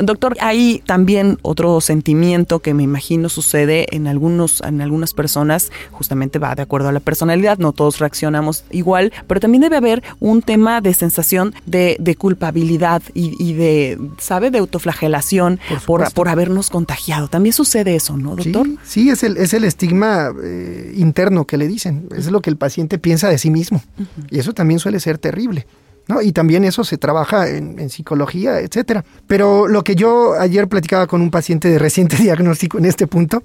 [0.00, 6.38] doctor, hay también otro sentimiento que me imagino sucede en algunos, en algunas personas, justamente
[6.38, 10.42] va de acuerdo a la personalidad, no todos reaccionamos igual, pero también debe haber un
[10.42, 11.17] tema de sensación
[11.66, 14.50] de, culpabilidad y, de, ¿sabe?
[14.50, 17.28] De autoflagelación por, por, habernos contagiado.
[17.28, 18.66] También sucede eso, ¿no, doctor?
[18.84, 22.08] Sí, es, el, es el estigma eh, interno que le dicen.
[22.16, 23.82] Es lo que el paciente piensa de sí mismo.
[24.30, 25.66] Y eso también suele ser terrible.
[26.08, 26.22] ¿No?
[26.22, 29.04] Y también eso se trabaja en, psicología, etcétera.
[29.26, 33.42] Pero lo que yo ayer platicaba con un paciente de reciente diagnóstico en este punto,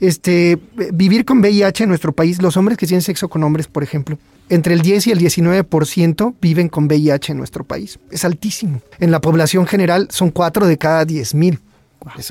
[0.00, 0.58] este,
[0.92, 4.18] vivir con VIH en nuestro país, los hombres que tienen sexo con hombres, por ejemplo,
[4.52, 7.98] entre el 10 y el 19% viven con VIH en nuestro país.
[8.10, 8.82] Es altísimo.
[8.98, 11.58] En la población general son 4 de cada 10 mil.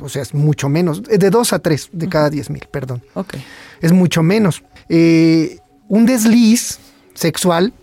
[0.04, 1.02] o sea, es mucho menos.
[1.02, 3.02] De 2 a 3 de cada 10 mil, perdón.
[3.16, 3.44] Okay.
[3.82, 4.62] Es mucho menos.
[4.88, 5.58] Eh,
[5.88, 6.78] un desliz
[7.16, 7.74] sexual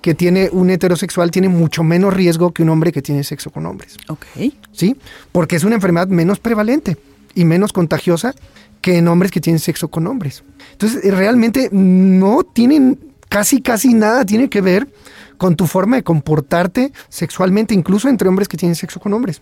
[0.00, 3.66] que tiene un heterosexual tiene mucho menos riesgo que un hombre que tiene sexo con
[3.66, 3.98] hombres.
[4.08, 4.24] Ok.
[4.72, 4.96] ¿Sí?
[5.32, 6.96] Porque es una enfermedad menos prevalente
[7.34, 8.34] y menos contagiosa
[8.80, 10.44] que en hombres que tienen sexo con hombres.
[10.72, 14.86] Entonces, realmente no tienen casi, casi nada tiene que ver
[15.38, 19.40] con tu forma de comportarte sexualmente, incluso entre hombres que tienen sexo con hombres.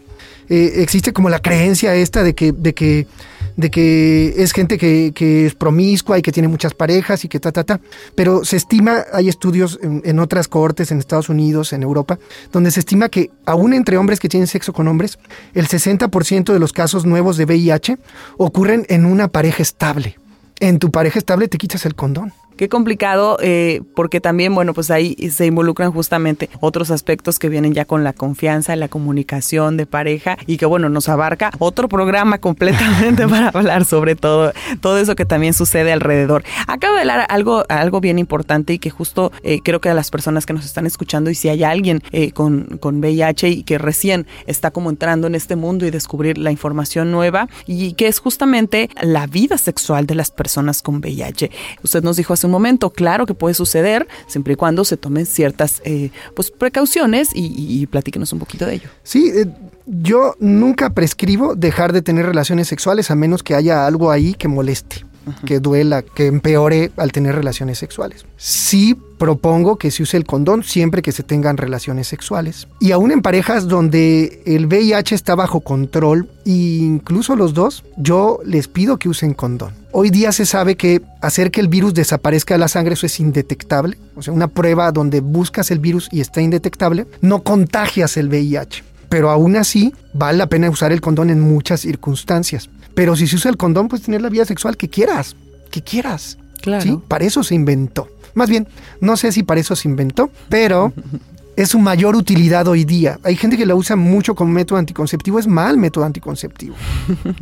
[0.49, 3.09] Eh, existe como la creencia esta de que, de que,
[3.57, 5.13] de que es gente que,
[5.45, 7.81] es promiscua y que tiene muchas parejas y que ta, ta, ta.
[8.15, 12.19] Pero se estima, hay estudios en, en otras cortes, en Estados Unidos, en Europa,
[12.53, 15.19] donde se estima que aún entre hombres que tienen sexo con hombres,
[15.53, 17.99] el 60% de los casos nuevos de VIH
[18.39, 20.17] ocurren en una pareja estable.
[20.61, 24.91] En tu pareja estable te quitas el condón qué complicado, eh, porque también, bueno, pues
[24.91, 29.87] ahí se involucran justamente otros aspectos que vienen ya con la confianza, la comunicación de
[29.87, 35.17] pareja y que, bueno, nos abarca otro programa completamente para hablar sobre todo, todo eso
[35.17, 36.45] que también sucede alrededor.
[36.67, 40.11] Acabo de hablar algo, algo bien importante y que justo eh, creo que a las
[40.11, 43.79] personas que nos están escuchando y si hay alguien eh, con, con VIH y que
[43.79, 48.19] recién está como entrando en este mundo y descubrir la información nueva y que es
[48.19, 51.51] justamente la vida sexual de las personas con VIH.
[51.83, 55.27] Usted nos dijo hace un momento, claro que puede suceder siempre y cuando se tomen
[55.27, 58.89] ciertas eh, pues, precauciones y, y, platíquenos un poquito de ello.
[59.03, 59.47] Sí, eh,
[59.87, 64.49] yo nunca prescribo dejar de tener relaciones sexuales a menos que haya algo ahí que
[64.49, 65.10] moleste
[65.45, 68.27] que duela, que empeore al tener relaciones sexuales.
[68.37, 72.69] Sí propongo que se use el condón siempre que se tengan relaciones sexuales.
[72.81, 78.67] Y aún en parejas donde el VIH está bajo control, incluso los dos, yo les
[78.67, 79.75] pido que usen condón.
[79.93, 83.21] Hoy día se sabe que hacer que el virus desaparezca de la sangre eso es
[83.21, 83.99] indetectable.
[84.15, 88.85] O sea, una prueba donde buscas el virus y está indetectable, no contagias el VIH.
[89.11, 92.71] Pero aún así, vale la pena usar el condón en muchas circunstancias.
[92.95, 95.37] Pero si se usa el condón, puedes tener la vida sexual que quieras,
[95.71, 96.39] que quieras.
[96.63, 96.83] Claro.
[96.83, 96.99] ¿sí?
[97.09, 98.09] Para eso se inventó.
[98.35, 98.69] Más bien,
[99.01, 100.93] no sé si para eso se inventó, pero
[101.57, 103.19] es su mayor utilidad hoy día.
[103.23, 106.77] Hay gente que la usa mucho como método anticonceptivo, es mal método anticonceptivo,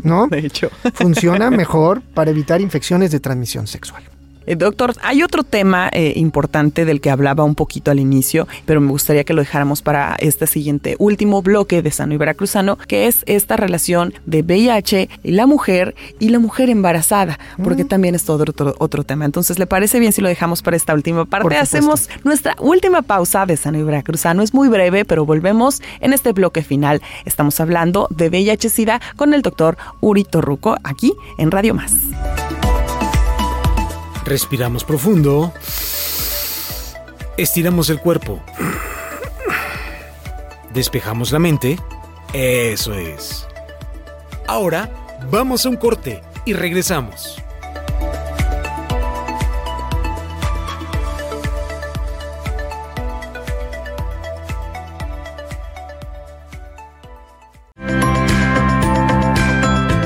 [0.03, 0.27] ¿no?
[0.31, 0.71] De hecho.
[0.95, 4.03] Funciona mejor para evitar infecciones de transmisión sexual.
[4.49, 8.81] Eh, doctor, hay otro tema eh, importante del que hablaba un poquito al inicio, pero
[8.81, 13.09] me gustaría que lo dejáramos para este siguiente último bloque de Sano y Veracruzano, que
[13.09, 17.89] es esta relación de VIH y la mujer y la mujer embarazada, porque mm.
[17.89, 19.27] también es todo otro, otro tema.
[19.27, 21.55] Entonces, ¿le parece bien si lo dejamos para esta última parte?
[21.59, 24.43] Hacemos nuestra última pausa de Sano y Veracruzano.
[24.43, 27.03] Es muy breve, pero volvemos en este bloque final.
[27.27, 31.93] Estamos hablando de VIH-Sida con el doctor Uri Torruco aquí en Radio Más.
[34.29, 35.55] Respiramos profundo.
[37.39, 38.43] Estiramos el cuerpo.
[40.75, 41.79] Despejamos la mente.
[42.35, 43.49] Eso es.
[44.47, 44.91] Ahora
[45.31, 47.43] vamos a un corte y regresamos.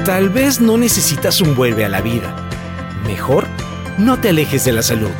[0.06, 2.36] Tal vez no necesitas un vuelve a la vida.
[3.04, 3.48] Mejor
[3.98, 5.10] no te alejes de la salud.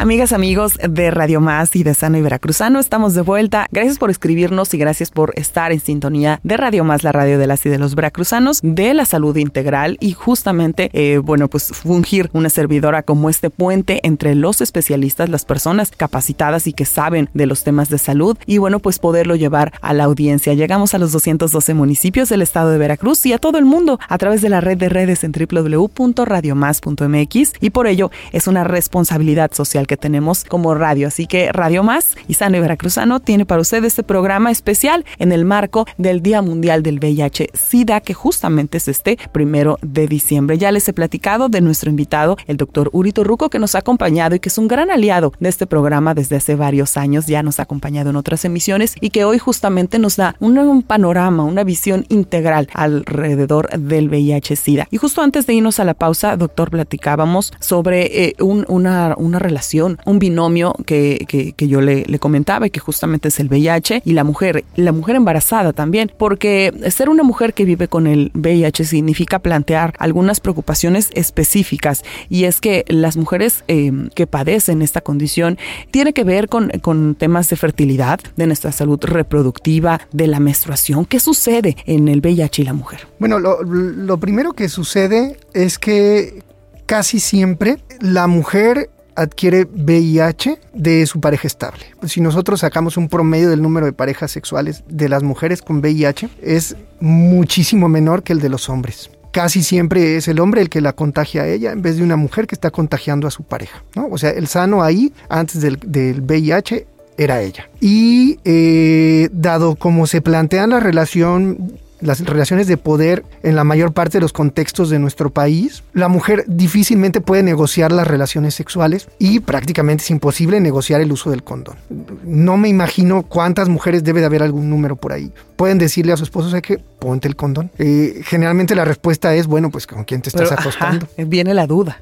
[0.00, 3.66] Amigas, amigos de Radio Más y de Sano y Veracruzano, estamos de vuelta.
[3.72, 7.48] Gracias por escribirnos y gracias por estar en sintonía de Radio Más, la radio de
[7.48, 12.30] las y de los veracruzanos, de la salud integral y justamente, eh, bueno, pues fungir
[12.32, 17.46] una servidora como este puente entre los especialistas, las personas capacitadas y que saben de
[17.46, 20.54] los temas de salud y bueno, pues poderlo llevar a la audiencia.
[20.54, 24.16] Llegamos a los 212 municipios del estado de Veracruz y a todo el mundo a
[24.16, 29.87] través de la red de redes en www.radiomás.mx y por ello es una responsabilidad social
[29.88, 31.08] que tenemos como radio.
[31.08, 35.32] Así que Radio Más y Sano y Veracruzano tiene para usted este programa especial en
[35.32, 40.58] el marco del Día Mundial del VIH-Sida, que justamente es este primero de diciembre.
[40.58, 44.36] Ya les he platicado de nuestro invitado, el doctor Urito Ruco, que nos ha acompañado
[44.36, 47.26] y que es un gran aliado de este programa desde hace varios años.
[47.26, 50.82] Ya nos ha acompañado en otras emisiones y que hoy justamente nos da un, un
[50.82, 54.86] panorama, una visión integral alrededor del VIH-Sida.
[54.90, 59.38] Y justo antes de irnos a la pausa, doctor, platicábamos sobre eh, un, una, una
[59.38, 64.12] relación un binomio que, que, yo le, comentaba y que justamente es el VIH y
[64.12, 68.84] la mujer, la mujer embarazada también, porque ser una mujer que vive con el VIH
[68.84, 75.58] significa plantear algunas preocupaciones específicas y es que las mujeres eh, que padecen esta condición
[75.90, 81.04] tiene que ver con, con temas de fertilidad, de nuestra salud reproductiva, de la menstruación.
[81.04, 83.06] ¿Qué sucede en el VIH y la mujer?
[83.18, 86.42] Bueno, lo, lo primero que sucede es que
[86.86, 91.84] casi siempre la mujer adquiere VIH de su pareja estable.
[92.06, 96.28] Si nosotros sacamos un promedio del número de parejas sexuales de las mujeres con VIH,
[96.42, 100.80] es muchísimo menor que el de los hombres casi siempre es el hombre el que
[100.80, 103.84] la contagia a ella en vez de una mujer que está contagiando a su pareja.
[103.94, 104.08] ¿no?
[104.10, 106.86] O sea, el sano ahí, antes del, del VIH,
[107.18, 107.68] era ella.
[107.80, 113.92] Y eh, dado como se plantea la relación las relaciones de poder en la mayor
[113.92, 119.08] parte de los contextos de nuestro país, la mujer difícilmente puede negociar las relaciones sexuales
[119.18, 121.76] y prácticamente es imposible negociar el uso del condón.
[122.24, 125.32] No me imagino cuántas mujeres debe de haber algún número por ahí.
[125.56, 127.70] Pueden decirle a su esposo, ¿sabes que Ponte el condón.
[127.78, 131.06] Eh, generalmente la respuesta es, bueno, pues con quién te estás acostando.
[131.16, 132.00] viene la duda.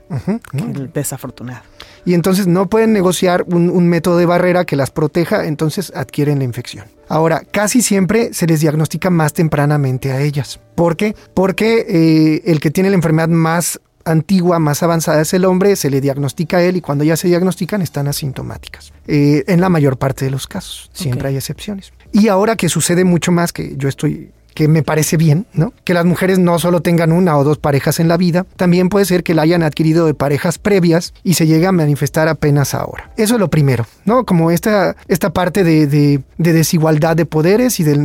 [0.94, 1.62] desafortunada.
[2.06, 6.44] Y entonces no pueden negociar un, método de barrera que las proteja, entonces adquieren la
[6.44, 6.86] infección.
[7.08, 10.60] Ahora, casi siempre se les diagnostica más tempranamente a ellas.
[10.76, 11.14] ¿Por qué?
[11.34, 15.90] Porque eh, el que tiene la enfermedad más antigua, más avanzada es el hombre, se
[15.90, 18.92] le diagnostica a él y cuando ya se diagnostican están asintomáticas.
[19.08, 21.92] Eh, en la mayor parte de los casos, siempre hay excepciones.
[22.12, 25.74] Y ahora que sucede mucho más, que yo estoy que me parece bien, ¿no?
[25.84, 29.04] Que las mujeres no solo tengan una o dos parejas en la vida, también puede
[29.04, 33.10] ser que la hayan adquirido de parejas previas y se llegue a manifestar apenas ahora.
[33.18, 34.24] Eso es lo primero, ¿no?
[34.24, 37.96] Como esta, esta parte de, desigualdad de poderes y de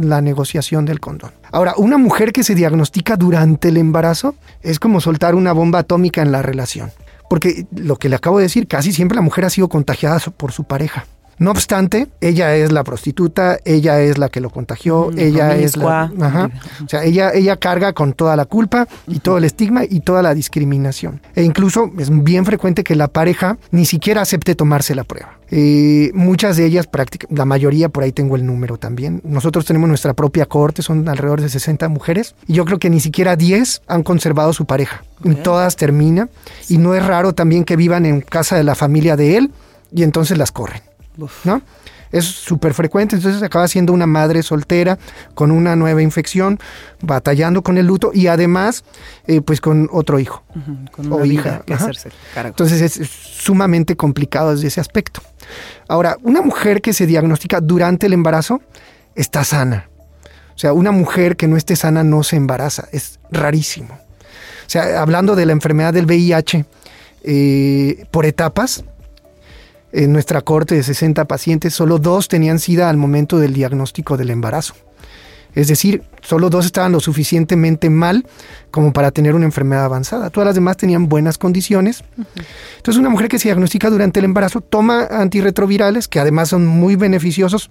[0.00, 1.32] la negociación del condón.
[1.52, 6.22] Ahora, una mujer que se diagnostica durante el embarazo es como soltar una bomba atómica
[6.22, 6.90] en la relación.
[7.28, 10.52] Porque lo que le acabo de decir, casi siempre la mujer ha sido contagiada por
[10.52, 11.04] su pareja.
[11.40, 16.12] No obstante, ella es la prostituta, ella es la que lo contagió, ella es la...
[16.84, 20.20] O sea, ella, ella carga con toda la culpa y todo el estigma y toda
[20.20, 21.22] la discriminación.
[21.34, 25.38] E incluso es bien frecuente que la pareja ni siquiera acepte tomarse la prueba.
[25.50, 26.86] Eh, muchas de ellas,
[27.30, 29.22] la mayoría, por ahí tengo el número también.
[29.24, 33.00] Nosotros tenemos nuestra propia corte, son alrededor de 60 mujeres, y yo creo que ni
[33.00, 35.04] siquiera 10 han conservado su pareja.
[35.42, 36.28] Todas terminan,
[36.68, 39.52] y no es raro también que vivan en casa de la familia de él,
[39.90, 40.89] y entonces las corren.
[41.44, 41.62] ¿No?
[42.12, 44.98] Es súper frecuente, entonces acaba siendo una madre soltera
[45.34, 46.58] con una nueva infección,
[47.00, 48.82] batallando con el luto y además,
[49.28, 50.42] eh, pues con otro hijo
[51.08, 51.62] o hija.
[52.34, 55.22] Entonces es sumamente complicado desde ese aspecto.
[55.86, 58.60] Ahora, una mujer que se diagnostica durante el embarazo
[59.14, 59.88] está sana.
[60.54, 63.94] O sea, una mujer que no esté sana no se embaraza, es rarísimo.
[63.94, 66.64] O sea, hablando de la enfermedad del VIH
[67.22, 68.84] eh, por etapas,
[69.92, 74.30] en nuestra corte de 60 pacientes, solo dos tenían SIDA al momento del diagnóstico del
[74.30, 74.74] embarazo.
[75.54, 78.24] Es decir, solo dos estaban lo suficientemente mal
[78.70, 80.30] como para tener una enfermedad avanzada.
[80.30, 82.04] Todas las demás tenían buenas condiciones.
[82.76, 86.94] Entonces, una mujer que se diagnostica durante el embarazo toma antirretrovirales, que además son muy
[86.94, 87.70] beneficiosos.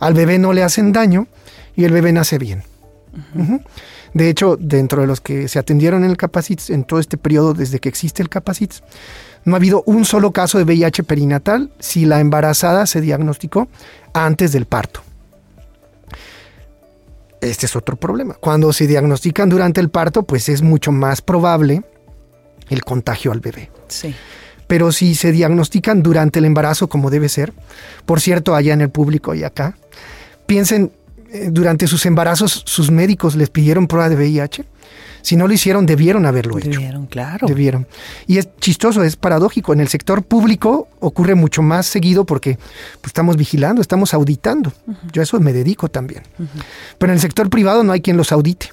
[0.00, 1.28] Al bebé no le hacen daño
[1.76, 2.62] y el bebé nace bien.
[4.12, 7.54] De hecho, dentro de los que se atendieron en el Capacits, en todo este periodo
[7.54, 8.82] desde que existe el Capacits,
[9.44, 13.68] no ha habido un solo caso de VIH perinatal si la embarazada se diagnosticó
[14.12, 15.02] antes del parto.
[17.40, 18.34] Este es otro problema.
[18.34, 21.82] Cuando se diagnostican durante el parto, pues es mucho más probable
[22.68, 23.70] el contagio al bebé.
[23.88, 24.14] Sí.
[24.66, 27.52] Pero si se diagnostican durante el embarazo, como debe ser,
[28.04, 29.76] por cierto, allá en el público y acá,
[30.46, 30.92] piensen,
[31.32, 34.64] eh, durante sus embarazos, sus médicos les pidieron prueba de VIH.
[35.22, 36.70] Si no lo hicieron, debieron haberlo hecho.
[36.70, 37.46] Debieron, claro.
[37.46, 37.86] Debieron.
[38.26, 39.72] Y es chistoso, es paradójico.
[39.72, 42.56] En el sector público ocurre mucho más seguido porque
[43.00, 44.72] pues, estamos vigilando, estamos auditando.
[45.12, 46.22] Yo a eso me dedico también.
[46.98, 48.70] Pero en el sector privado no hay quien los audite.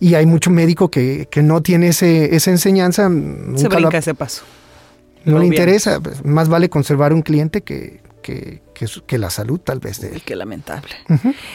[0.00, 3.08] Y hay mucho médico que, no tiene ese, esa enseñanza.
[3.56, 4.42] Se brinca ese paso.
[5.24, 6.00] No le interesa.
[6.24, 10.22] Más vale conservar un cliente que, que, que, la salud tal vez de él.
[10.22, 10.88] Qué lamentable.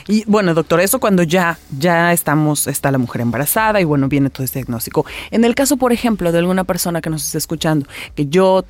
[0.08, 4.30] Y bueno, doctor, eso cuando ya, ya estamos, está la mujer embarazada y bueno, viene
[4.30, 5.06] todo este diagnóstico.
[5.32, 8.64] En el caso, por ejemplo, de alguna persona que nos esté escuchando, que yo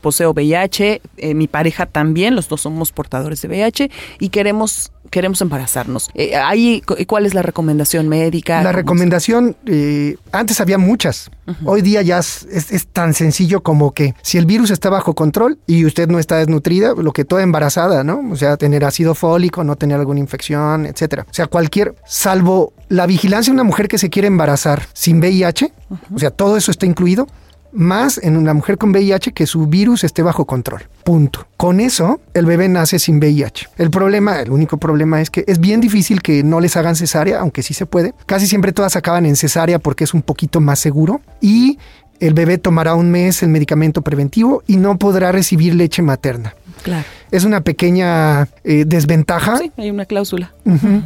[0.00, 5.40] poseo VIH, eh, mi pareja también, los dos somos portadores de VIH y queremos queremos
[5.40, 6.10] embarazarnos.
[6.14, 8.62] Eh, ahí, ¿Cuál es la recomendación médica?
[8.62, 11.30] La recomendación, eh, antes había muchas.
[11.64, 12.46] Hoy día ya es,
[12.92, 16.92] tan sencillo como que si el virus está bajo control y usted no está desnutrida,
[16.94, 18.22] lo que toda embarazada, ¿no?
[18.30, 21.26] O sea, tener ácido fólico, no tener alguna infección, etcétera.
[21.30, 25.72] O sea, cualquier, salvo la vigilancia de una mujer que se quiere embarazar sin VIH,
[26.14, 27.26] o sea, todo eso está incluido
[27.72, 30.88] más en una mujer con VIH que su virus esté bajo control.
[31.04, 31.46] Punto.
[31.56, 33.68] Con eso, el bebé nace sin VIH.
[33.76, 37.40] El problema, el único problema es que es bien difícil que no les hagan cesárea,
[37.40, 38.14] aunque sí se puede.
[38.26, 41.20] Casi siempre todas acaban en cesárea porque es un poquito más seguro.
[41.40, 41.78] Y
[42.20, 46.54] el bebé tomará un mes el medicamento preventivo y no podrá recibir leche materna.
[46.82, 47.04] Claro.
[47.30, 49.58] Es una pequeña eh, desventaja.
[49.58, 50.52] Sí, hay una cláusula.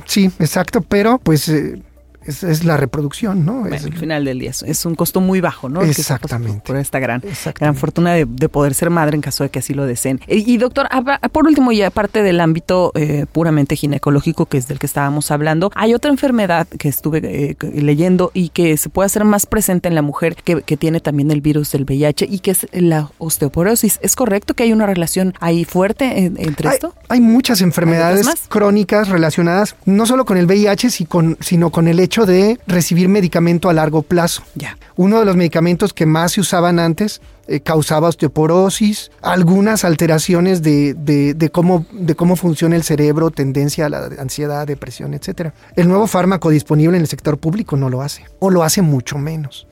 [0.07, 1.81] sí, exacto, pero pues eh,
[2.27, 3.61] es, la reproducción, ¿no?
[3.61, 5.83] Bueno, al final del día es, un costo muy bajo, ¿no?
[5.83, 6.63] Exactamente.
[6.65, 7.23] Por, esta gran,
[7.55, 10.21] gran fortuna de, poder ser madre en caso de que así lo deseen.
[10.29, 10.89] Y, doctor,
[11.33, 15.71] por último, y aparte del ámbito eh, puramente ginecológico, que es del que estábamos hablando,
[15.75, 19.95] hay otra enfermedad que estuve eh, leyendo y que se puede hacer más presente en
[19.95, 23.99] la mujer que, tiene también el virus del VIH y que es la osteoporosis.
[24.03, 26.95] ¿Es correcto que hay una relación ahí fuerte entre esto?
[27.09, 32.59] Hay muchas enfermedades crónicas relacionadas no solo con el VIH, sino con el hecho de
[32.67, 34.43] recibir medicamento a largo plazo.
[34.55, 34.77] Ya.
[34.97, 37.23] Uno de los medicamentos que más se usaban antes
[37.53, 43.89] eh, causaba osteoporosis, algunas alteraciones de, de, cómo, de cómo funciona el cerebro, tendencia a
[43.91, 45.51] la ansiedad, depresión, etc.
[45.77, 49.19] El nuevo fármaco disponible en el sector público no lo hace, o lo hace mucho
[49.19, 49.67] menos.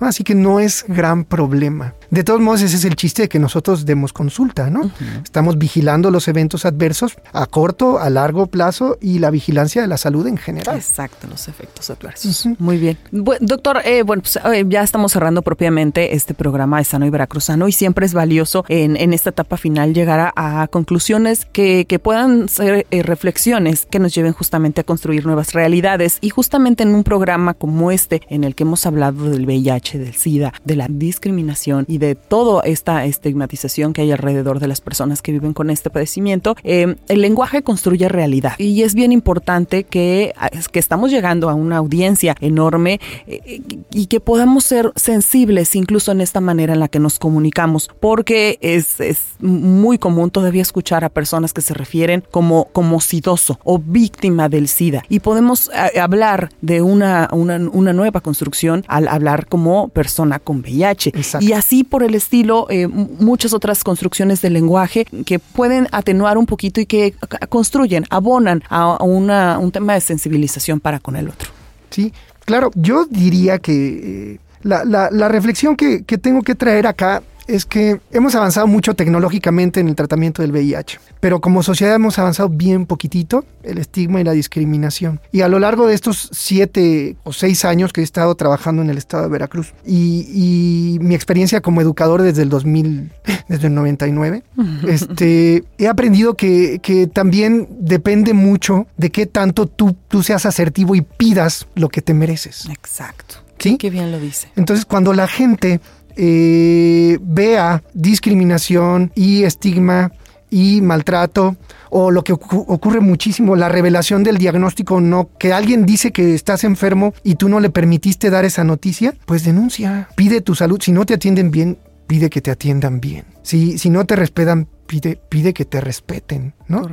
[0.00, 1.94] Así que no es gran problema.
[2.10, 4.90] De todos modos, ese es el chiste de que nosotros demos consulta, ¿no?
[5.22, 9.98] Estamos vigilando los eventos adversos a corto, a largo plazo y la vigilancia de la
[9.98, 10.76] salud en general.
[10.76, 12.48] Exacto, los efectos adversos.
[12.58, 12.98] Muy bien.
[13.10, 17.68] doctor, eh, bueno, pues eh, ya estamos cerrando propiamente este programa de Sano y Veracruzano
[17.68, 23.02] y siempre es valioso en, esta etapa final llegar a, conclusiones que, puedan ser eh,
[23.02, 27.90] reflexiones que nos lleven justamente a construir nuevas realidades y justamente en un programa como
[27.90, 32.14] este en el que hemos hablado del VIH del SIDA, de la discriminación y de
[32.14, 36.96] toda esta estigmatización que hay alrededor de las personas que viven con este padecimiento, eh,
[37.08, 38.54] el lenguaje construye realidad.
[38.58, 40.32] Y es bien importante que,
[40.72, 43.60] que estamos llegando a una audiencia enorme eh,
[43.92, 48.58] y que podamos ser sensibles incluso en esta manera en la que nos comunicamos, porque
[48.60, 53.78] es, es muy común todavía escuchar a personas que se refieren como, como sidoso o
[53.78, 55.02] víctima del SIDA.
[55.08, 60.60] Y podemos eh, hablar de una, una, una nueva construcción al hablar como persona con
[60.60, 61.12] VIH.
[61.40, 66.46] Y así por el estilo, eh, muchas otras construcciones del lenguaje que pueden atenuar un
[66.46, 67.14] poquito y que
[67.48, 71.50] construyen, abonan a una, un tema de sensibilización para con el otro.
[71.90, 72.12] Sí,
[72.44, 77.66] claro, yo diría que eh, la, la, reflexión que, que tengo que traer acá es
[77.66, 82.48] que hemos avanzado mucho tecnológicamente en el tratamiento del VIH, pero como sociedad hemos avanzado
[82.48, 85.20] bien poquitito el estigma y la discriminación.
[85.32, 88.90] Y a lo largo de estos siete o seis años que he estado trabajando en
[88.90, 93.10] el estado de Veracruz y, mi experiencia como educador desde el 2000,
[93.48, 94.42] desde el 99,
[94.88, 100.94] este, he aprendido que, que, también depende mucho de qué tanto tú, tú seas asertivo
[100.94, 102.66] y pidas lo que te mereces.
[102.70, 103.36] Exacto.
[103.58, 103.76] ¿Sí?
[103.76, 104.48] Qué bien lo dice.
[104.56, 105.80] Entonces, cuando la gente
[106.22, 110.12] eh, vea discriminación y estigma
[110.50, 111.56] y maltrato
[111.88, 116.64] o lo que ocurre muchísimo, la revelación del diagnóstico no, que alguien dice que estás
[116.64, 120.92] enfermo y tú no le permitiste dar esa noticia, pues denuncia, pide tu salud, si
[120.92, 125.18] no te atienden bien, pide que te atiendan bien, si, si no te respetan, pide,
[125.30, 126.86] pide que te respeten, ¿no?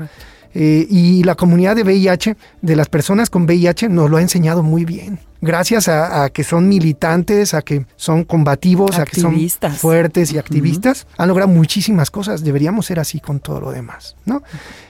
[0.54, 4.64] Eh, y la comunidad de VIH, de las personas con VIH, nos lo ha enseñado
[4.64, 9.36] muy bien gracias a, que son militantes, a que son combativos, a que son
[9.76, 12.44] fuertes y activistas, han logrado muchísimas cosas.
[12.44, 14.42] Deberíamos ser así con todo lo demás, ¿no?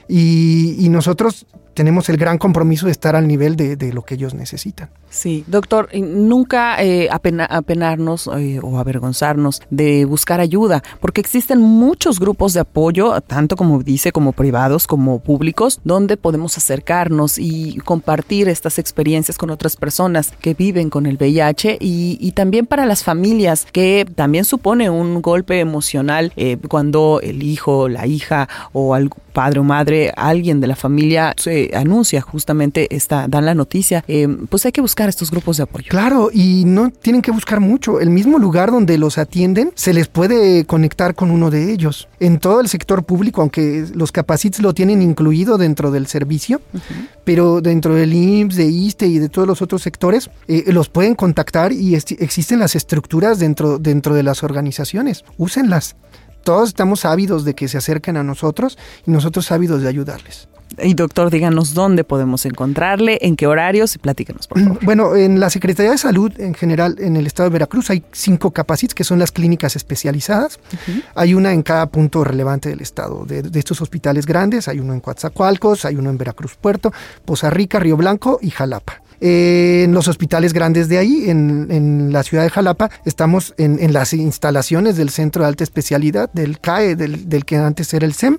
[0.08, 1.46] Y, y nosotros
[1.78, 4.90] tenemos el gran compromiso de estar al nivel de, lo que ellos necesitan.
[5.10, 12.52] Sí, doctor, nunca eh, apenarnos eh, o avergonzarnos de buscar ayuda, porque existen muchos grupos
[12.52, 18.80] de apoyo, tanto como dice, como privados, como públicos, donde podemos acercarnos y compartir estas
[18.80, 24.04] experiencias con otras personas que viven con el VIH y, también para las familias, que
[24.16, 29.64] también supone un golpe emocional eh, cuando el hijo, la hija o el padre o
[29.64, 34.72] madre, alguien de la familia se anuncia justamente esta, dan la noticia, eh, pues hay
[34.72, 35.88] que buscar estos grupos de apoyo.
[35.88, 38.00] Claro, y no tienen que buscar mucho.
[38.00, 42.08] El mismo lugar donde los atienden se les puede conectar con uno de ellos.
[42.20, 46.60] En todo el sector público, aunque los capacits lo tienen incluido dentro del servicio,
[47.24, 51.14] pero dentro del IMSS, de ISTE y de todos los otros sectores, eh, los pueden
[51.14, 55.24] contactar y existen las estructuras dentro, dentro de las organizaciones.
[55.36, 55.96] Úsenlas
[56.48, 60.48] todos estamos ávidos de que se acerquen a nosotros y nosotros ávidos de ayudarles.
[60.82, 64.78] Y doctor, díganos dónde podemos encontrarle, en qué horarios y platícanos, por favor.
[64.84, 68.50] Bueno, en la Secretaría de Salud en general en el estado de Veracruz hay cinco
[68.50, 70.60] capacits que son las clínicas especializadas.
[71.14, 73.24] Hay una en cada punto relevante del estado.
[73.24, 76.92] De, estos hospitales grandes, hay uno en Coatzacoalcos, hay uno en Veracruz Puerto,
[77.24, 82.44] Poza Rica, Río Blanco y Jalapa en los hospitales grandes de ahí, en, la ciudad
[82.44, 87.56] de Jalapa, estamos en, las instalaciones del Centro de Alta Especialidad, del CAE, del, que
[87.56, 88.38] antes era el SEM.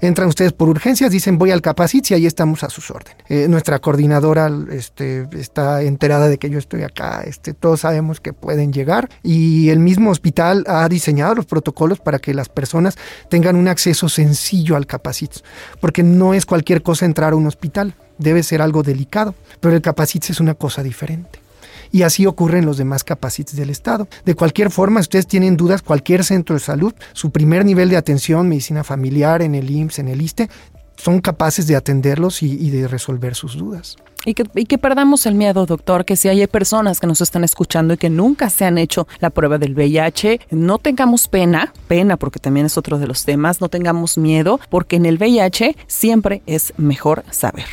[0.00, 3.16] Entran ustedes por urgencias, dicen voy al Capacit y ahí estamos a sus órdenes.
[3.28, 8.32] Eh, nuestra coordinadora este, está enterada de que yo estoy acá, este, todos sabemos que
[8.32, 12.96] pueden llegar y el mismo hospital ha diseñado los protocolos para que las personas
[13.30, 15.32] tengan un acceso sencillo al Capacit,
[15.80, 19.82] porque no es cualquier cosa entrar a un hospital debe ser algo delicado, pero el
[19.82, 21.40] capacits es una cosa diferente.
[21.90, 24.08] Y así ocurre en los demás capacits del Estado.
[24.24, 27.96] De cualquier forma, si ustedes tienen dudas, cualquier centro de salud, su primer nivel de
[27.96, 30.50] atención, medicina familiar, en el IMSS, en el ISTE,
[30.96, 33.96] son capaces de atenderlos y, de resolver sus dudas.
[34.24, 37.44] Y que, y que, perdamos el miedo, doctor, que si hay personas que nos están
[37.44, 42.16] escuchando y que nunca se han hecho la prueba del VIH, no tengamos pena, pena
[42.16, 46.42] porque también es otro de los temas, no tengamos miedo, porque en el VIH siempre
[46.46, 47.66] es mejor saber.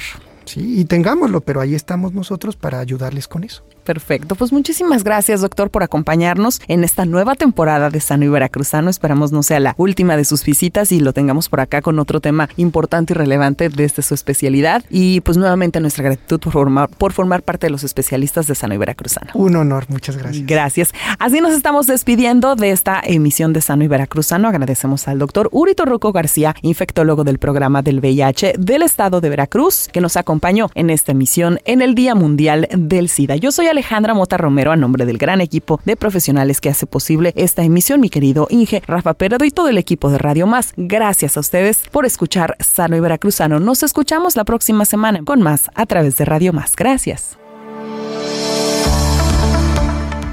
[0.45, 3.63] Sí, y tengámoslo, pero ahí estamos nosotros para ayudarles con eso.
[3.85, 8.89] Perfecto, pues muchísimas gracias doctor por acompañarnos en esta nueva temporada de Sano y Veracruzano.
[8.89, 12.19] Esperamos no sea la última de sus visitas y lo tengamos por acá con otro
[12.19, 14.83] tema importante y relevante desde su especialidad.
[14.89, 18.73] Y pues nuevamente nuestra gratitud por formar, por formar parte de los especialistas de Sano
[18.73, 19.31] y Veracruzano.
[19.35, 20.47] Un honor, muchas gracias.
[20.47, 20.93] Gracias.
[21.19, 24.47] Así nos estamos despidiendo de esta emisión de Sano y Veracruzano.
[24.47, 29.89] Agradecemos al doctor Urito Roco García, infectólogo del programa del VIH del estado de Veracruz,
[29.93, 33.35] que nos acompañó en esta emisión en el Día Mundial del SIDA.
[33.35, 37.33] Yo soy Alejandra Mota Romero, a nombre del gran equipo de profesionales que hace posible
[37.35, 40.73] esta emisión, mi querido Inge, Rafa Peredo y todo el equipo de Radio Más.
[40.77, 43.59] Gracias a ustedes por escuchar Sano y Veracruzano.
[43.59, 46.73] Nos escuchamos la próxima semana con más a través de Radio Más.
[46.77, 47.37] Gracias.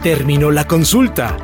[0.04, 1.36] Terminó la consulta.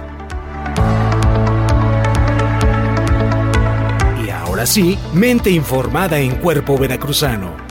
[4.25, 7.68] Y ahora sí, mente informada en cuerpo veracruzano.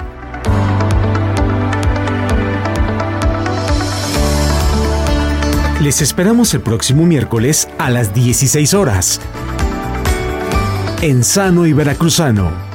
[5.81, 9.21] Les esperamos el próximo miércoles a las 16 horas.
[11.03, 12.66] En Sano y Veracruzano